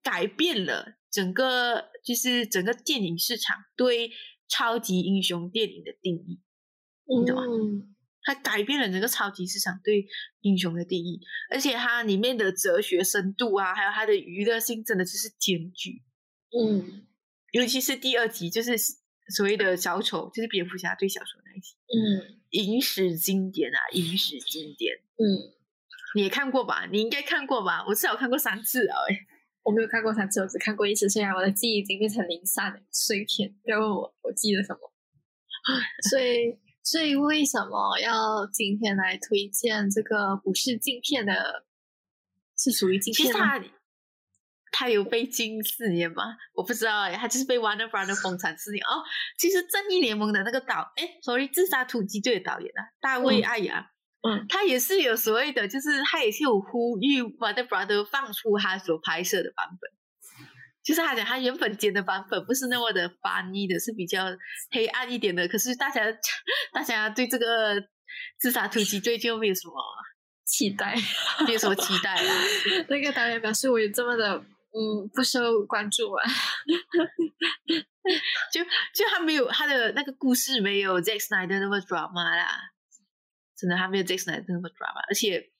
[0.03, 4.11] 改变了整个就是整个电影市场对
[4.49, 6.41] 超级英雄电影的定义。
[7.07, 10.07] 你懂吗嗯，它改变了整个超级市场对
[10.41, 11.21] 英雄的定义，
[11.51, 16.03] 而且它里面的哲学深度啊，还有它的娱乐性，真的就是兼具。
[16.57, 17.07] 嗯，
[17.53, 18.73] 尤其是第二集，就是
[19.31, 25.55] 所谓的小丑，就是蝙蝠侠对小丑那一集，嗯影史经典啊，影史经典，嗯，
[26.15, 26.87] 你也看过吧？
[26.91, 27.85] 你应该看过吧？
[27.87, 28.97] 我至少看过三次啊！
[29.09, 29.17] 哎，
[29.63, 33.55] 我没有看过三次，我只看过一次，虽然我的记忆已经变成零散的碎片。
[33.63, 34.81] 不要问我，我记得什么。
[36.11, 41.65] 所以，所以为什么要今天来推荐这个不是镜片的？
[42.59, 43.59] 是属于镜其实片吗？
[44.73, 46.25] 他他有被禁四年吗？
[46.55, 49.05] 我不知道哎，他就是被 Warner Brother 封产四年哦。
[49.37, 53.91] 其实正义联盟的那个导，哎，sorry，自杀突击队的导演啊，大卫嗯艾雅，
[54.27, 59.91] 嗯他也是有所谓的，就是他也是有呼吁 Warner Brother 放出他所拍摄的版本。
[60.83, 64.25] 就是他讲他原本剪的版本不是那么的翻译的，是比较
[64.71, 65.47] 黑暗一点的。
[65.47, 66.01] 可是大家
[66.73, 67.75] 大家对这个
[68.39, 69.75] 自杀突击队就没有什么
[70.47, 70.97] 期待。
[71.47, 72.33] 没有什么期待啦。
[72.89, 74.43] 那个导演表示我有这么的
[74.73, 76.25] 嗯不受关注啊。
[78.53, 82.49] 就就他没有他的那个故事没有 Zack Snyder 那么 drama 啦，
[83.57, 85.51] 真的他没有 Zack Snyder 那么 drama，而且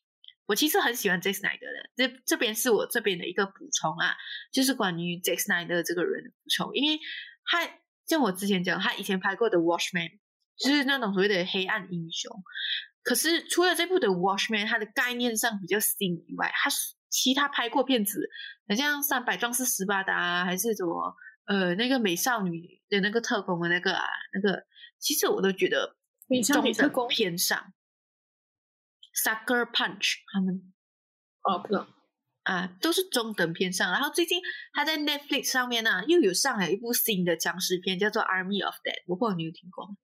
[0.47, 4.17] 我其实很喜欢 Zack Snyder 的，这这边是我这边的一个补充啊，
[4.53, 6.99] 就是关于 Zack Snyder 这个人的补充，因为
[7.45, 7.69] 他
[8.07, 10.19] 像我之前讲，他以前拍过的 Watchman
[10.57, 12.35] 就是那种所谓的黑暗英雄，
[13.03, 18.27] 可是除了这部的 Watchman，他的概念上比较新以外，他是其他拍过片子，
[18.69, 21.15] 好像三百壮士十八达啊，还是什么
[21.47, 24.65] 呃那个美少女的那个特工的那个啊，那个
[24.99, 25.97] 其实我都觉得
[26.29, 27.73] 美少女中等特工偏上
[29.25, 30.73] ，Sucker Punch 他们
[31.43, 31.87] 哦，不懂。
[32.43, 33.93] 啊都是中等偏上。
[33.93, 34.41] 然后最近
[34.73, 39.95] 他在 Netflix 上面呢、又有上了一部新的僵尸片，叫做 Army of Dead，我不知道你有听过吗？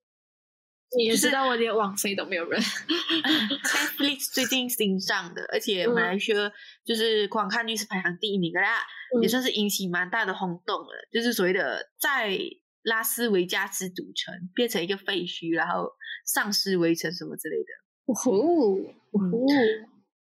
[0.95, 2.61] 你也知道我连网飞都没有人。
[2.61, 6.51] Netflix 最近新上的，而且嗯马来西亚
[6.85, 8.79] 就是观看率是排行第一名的啦，
[9.21, 11.07] 也嗯算是引起蛮大的轰动了。
[11.11, 12.39] 就是所谓的在
[12.83, 15.91] 拉斯维加斯赌城变成一个废墟，然后
[16.25, 17.65] 丧尸围城什么之类的。
[18.05, 19.47] 呜呼呜呼，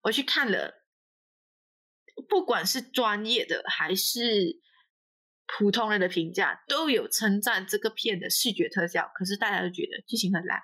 [0.04, 0.72] 我去看了，
[2.30, 4.60] 不管是专业的还是
[5.58, 10.60] 普通人的评价，都有称赞这个片的视觉特效，可是大家都觉得剧情很烂，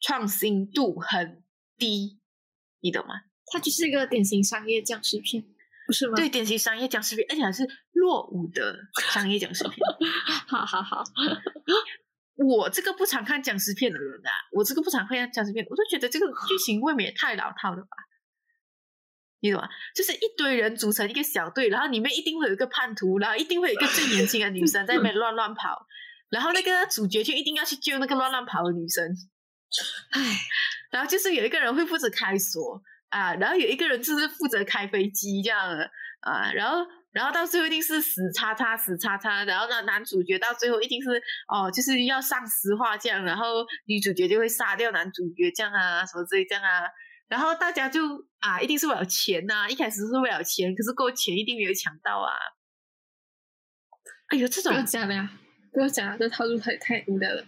[0.00, 1.44] 创新度很
[1.76, 2.18] 低，
[2.80, 3.14] 你懂吗？
[3.52, 5.44] 它就是一个典型商业僵尸片，
[5.86, 6.16] 不是吗？
[6.16, 8.76] 对，，典型商业僵尸片，而且还是落伍的
[9.12, 9.74] 商业僵尸片。
[10.48, 11.04] 好好好，
[12.34, 17.96] 我这个不常看僵尸片的人啊，我这个不常看僵尸片，我都觉得这个剧情未免也太老套了吧？
[19.40, 19.68] 你懂吗？
[19.94, 25.86] 就是一堆人组成一个小队，然后里面一定会有一个叛徒，然后一定会有一个最年轻的女生在那边乱乱跑，
[26.28, 29.04] 然后那个主角就一定要去救那个乱乱跑的女生，
[30.10, 30.20] 唉，
[30.90, 41.10] 然后就是有一个人会负责开锁啊，然后有一个人就是负责开飞机这样的啊，然后然后到最后一定是死叉叉死叉叉，然后呢男主角到最后一定是
[41.48, 46.82] 哦就是要上石化这样，然后女主角就会杀掉男主角这样啊什么之类这样啊，
[47.28, 52.32] 然后大家就啊一定是为了钱呐、一开始是为了钱，可是够钱一定没有抢到啊。
[54.28, 55.30] 哎呦，这不种要讲了呀，
[55.72, 57.46] 不要讲了，这套路太太无聊了。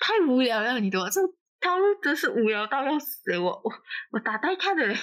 [0.00, 1.10] 太无聊了，你懂吗？
[1.10, 1.20] 这
[1.60, 3.38] 套路真是无聊到要死！
[3.38, 3.72] 我我
[4.12, 4.96] 我打带看的嘞。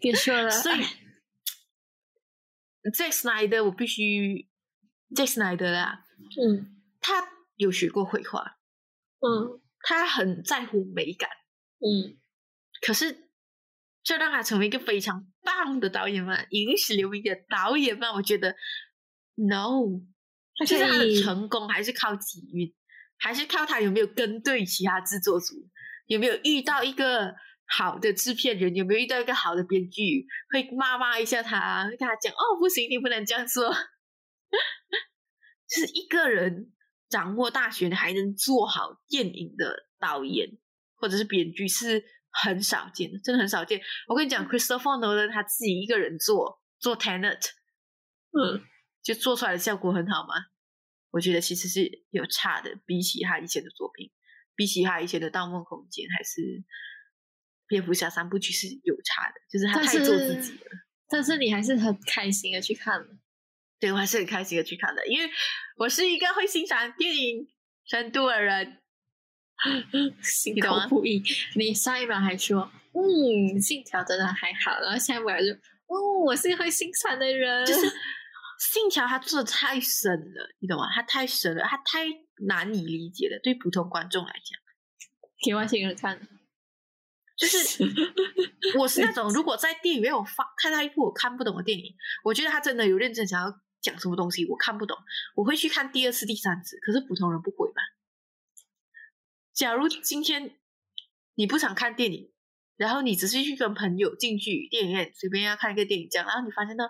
[0.00, 4.48] 别说了，所以唉 Zack Snyder 我必须
[5.14, 6.04] Jack Snyder 啦，
[6.40, 8.58] 嗯他有学过绘画，
[9.20, 11.30] 嗯他很在乎美感，
[11.80, 12.18] 嗯，
[12.80, 13.28] 可是
[14.02, 16.42] 这让他成为一个非常棒的导演嘛？
[16.50, 18.12] 影史留名的导演嘛？
[18.12, 18.54] 我觉得
[19.34, 20.00] no，
[20.56, 22.74] 他就是他的成功还是靠机遇，
[23.18, 25.54] 还是靠他有没有跟对其他制作组，
[26.06, 27.34] 有没有遇到一个
[27.66, 33.70] 好的制片人，有没有遇到一个好的编剧，会骂骂一下他，会跟他讲哦，不行，你不能这样做。
[35.68, 36.72] 就是一个人
[37.10, 40.48] 掌握大权还能做好电影的导演
[40.94, 43.80] 或者是编剧是很少见的，真的很少见。
[44.06, 47.50] 我跟你讲，Christopher Nolan 他自己一个人做做 Tenet，
[48.32, 48.62] 嗯
[49.02, 50.34] 就做出来的效果很好吗？
[51.10, 54.10] 我觉得其实是有差的，比起他以前的作品，
[54.54, 56.40] 比起他以前的《盗梦空间》还是
[57.66, 60.70] 《蝙蝠侠》三部曲是有差的，就是他太做自己了。
[61.08, 63.06] 但是你还是很开心的去看了。
[63.80, 65.30] 对我还是很开心的去看的，因为
[65.76, 67.48] 我是一个会欣赏电影
[67.84, 68.82] 深度的人。
[70.22, 71.22] 心口不一。
[71.56, 75.52] 你上一秒还说，嗯，信条真的还好，然后下一秒就，
[75.86, 77.80] 哦，我是会心酸的人，就是
[78.58, 80.88] 信条他做的太深了，你懂吗？
[80.94, 82.06] 他太深了，他太
[82.46, 84.58] 难以理解了，对普通观众来讲。
[85.44, 86.26] 给外星人看的。
[87.36, 87.84] 就是
[88.76, 91.94] 我是那种，如果在电影院我发看到一部我看不懂的电影，
[92.24, 94.98] 我觉得他真的有认真想要讲什么东西，我看不懂，
[95.36, 96.76] 我会去看第二次、第三次。
[96.78, 97.82] 可是普通人不会嘛？
[99.58, 100.56] 假如今天
[101.34, 102.30] 你不想看电影，
[102.76, 106.88] 然后你只是去跟朋友进去电影院随便要看一个电影这样，然后你发现到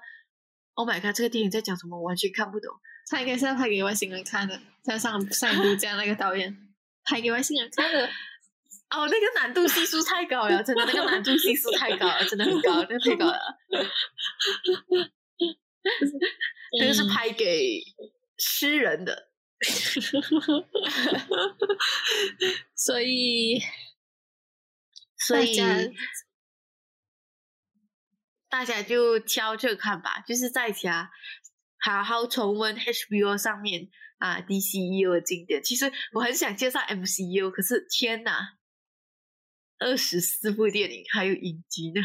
[0.75, 2.71] ，Oh my god，这个电影在讲什么，我完全看不懂。
[3.11, 6.55] 他应该是要拍给外星人看的，像上上一部这样那个导演
[7.05, 8.07] 拍给外星人看的。
[8.91, 13.41] 哦，那个难度系数太高了，真的，那个难度系数太高了，真的很高，那个太高了。
[16.79, 17.83] 那个是拍给
[18.37, 19.28] 诗人的，
[22.75, 23.61] 所以，
[25.17, 25.57] 所以
[28.49, 31.11] 大家就挑着看吧，就是在家
[31.79, 35.63] 好好重温 HBO 上面啊 DCU 的经典。
[35.63, 38.55] 其实我很想介绍 MCU，可是天哪！
[39.81, 42.01] 二十四部电影还有影集呢，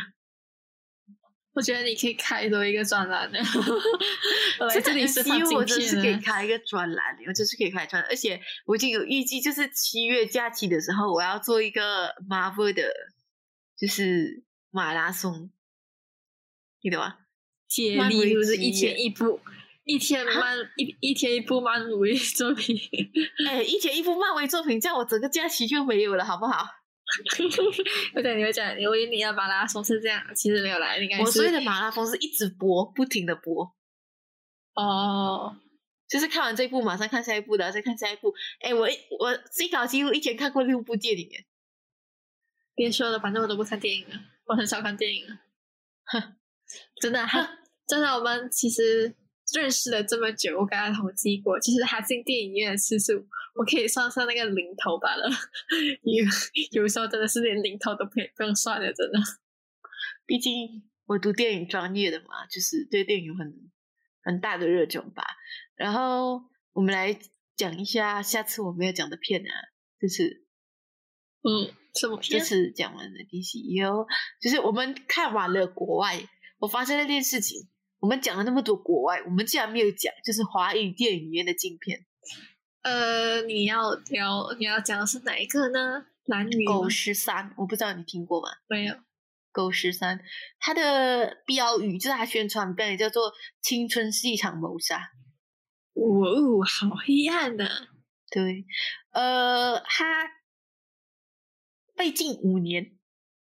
[1.54, 3.40] 我觉得你可以开多一个专栏的，
[4.60, 4.82] 来。
[4.82, 5.20] 这里是
[5.54, 12.92] 我真是可以开一个专栏，我就是可以开专栏，而且我已经有预计，就是七月假期的时候，我要做一个 Marvel 的，
[13.78, 15.52] 就是马拉松，
[16.82, 17.18] 记得吗？
[17.68, 19.40] 接力就是一天一部，
[19.84, 22.76] 一天漫一一天一部漫威作品。
[23.48, 26.66] 哎，一天一部漫威作品，这样我整个假期就没有了，好不好？
[28.16, 33.76] 我对你会讲，因为你要马拉松是这样，其实没有来，应该是我所谓的马拉松是一直播，不停的播。
[34.76, 35.56] 哦，
[36.10, 38.34] 就是看完这一部，马上看下一部的，再看下一部。
[38.62, 38.88] 哎，我
[39.20, 41.30] 我最高纪录一天看过六部电影。
[42.76, 45.36] 别说了，反正我都不看电影了，我很少看电影了。
[46.06, 46.36] 哼，
[47.00, 47.20] 真的，
[47.88, 49.16] 真的，我们其实
[49.54, 53.28] 认识了这么久，我刚刚统计过，其实他进电影院的次数。
[53.56, 55.30] 我可以算算那个零头罢了，
[56.04, 59.20] 有有时候真的是连零头都不不用算了，真的。
[60.26, 63.72] 毕竟我读电影专业的嘛，就是对电影有很
[64.24, 65.24] 很大的热衷吧。
[65.76, 66.42] 然后
[66.72, 67.20] 我们来
[67.56, 69.54] 讲一下下次我们要讲的片啊，
[70.00, 70.46] 就是
[71.44, 72.40] 嗯，什么片？
[72.40, 74.08] 这次讲完了 DCU，
[74.42, 76.28] 就是我们看完了国外，
[76.58, 82.06] 我发现那件事情，我们讲了那么多国外，我们竟然没有讲，就是华语电影院的镜片。
[82.84, 86.06] 呃，你要聊你要讲的是哪一个呢？
[86.26, 88.50] 男女狗十三，我不知道你听过吗？
[88.68, 88.96] 没有。
[89.52, 90.24] 狗十三，
[90.60, 95.12] 它的标语就是它宣传标语叫做“青春是一场谋杀”。
[95.94, 97.68] 哇哦，好黑暗呐！
[98.32, 98.66] 对，
[99.12, 100.28] 呃，它
[101.96, 102.98] 被禁五年，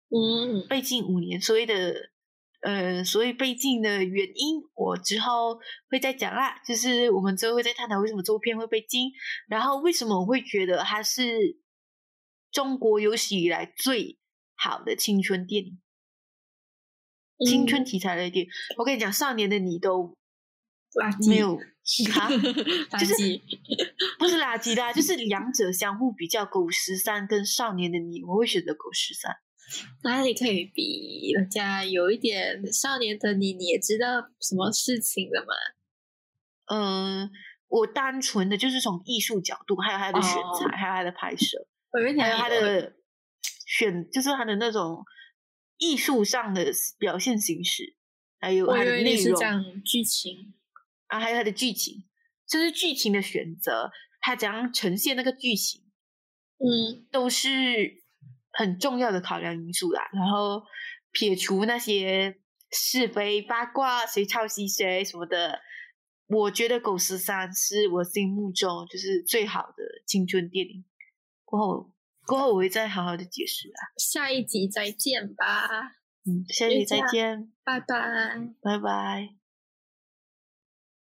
[0.09, 2.11] 嗯，被禁五年，所谓的。
[2.61, 6.59] 呃，所以被禁的原因，我之后会再讲啦。
[6.67, 9.11] 就是我们之后会再探讨为什么这部片会被禁，
[9.47, 11.57] 然后为什么我会觉得它是
[12.51, 14.17] 中国有史以来最
[14.55, 15.77] 好的青春电影，
[17.45, 18.51] 青春题材的电影。
[18.77, 20.17] 我跟你讲，少年的你都，
[21.29, 21.55] 没有
[22.11, 22.27] 哈，
[22.97, 23.13] 就是
[24.17, 29.31] 不是垃圾的，就是两者相互比较，《狗十三》跟《少年的你》，我会选择《狗十三》。
[30.03, 33.53] 哪里可以比人家有一点少年的你？
[33.53, 35.53] 你也知道什么事情了吗？
[36.73, 37.29] 嗯，
[37.67, 42.95] 我单纯的就是从艺术角度，还有他的选材，还有他的拍摄，还有他的
[43.65, 45.03] 选，就是他的那种
[45.77, 47.95] 艺术上的表现形式，
[48.39, 50.53] 还有他的内容、剧情
[51.07, 52.05] 啊，还有他的剧情，
[52.47, 53.91] 就是剧情的选择，
[54.21, 55.83] 他怎样呈现那个剧情，
[56.59, 58.06] 嗯，都是。
[58.57, 60.63] 很重要的考量因素啦，然后
[61.11, 62.35] 撇除那些
[62.71, 65.59] 是非八卦、谁抄袭谁什么的，
[66.25, 70.83] 我觉得《狗十三》是我心目中就是最好的青春电影。
[71.45, 71.93] 过后，
[72.25, 73.75] 过后我会再好好的解释啦。
[73.97, 75.93] 下一集再见吧。
[76.25, 77.87] 嗯，下一集再见，拜拜，
[78.61, 79.36] 拜拜。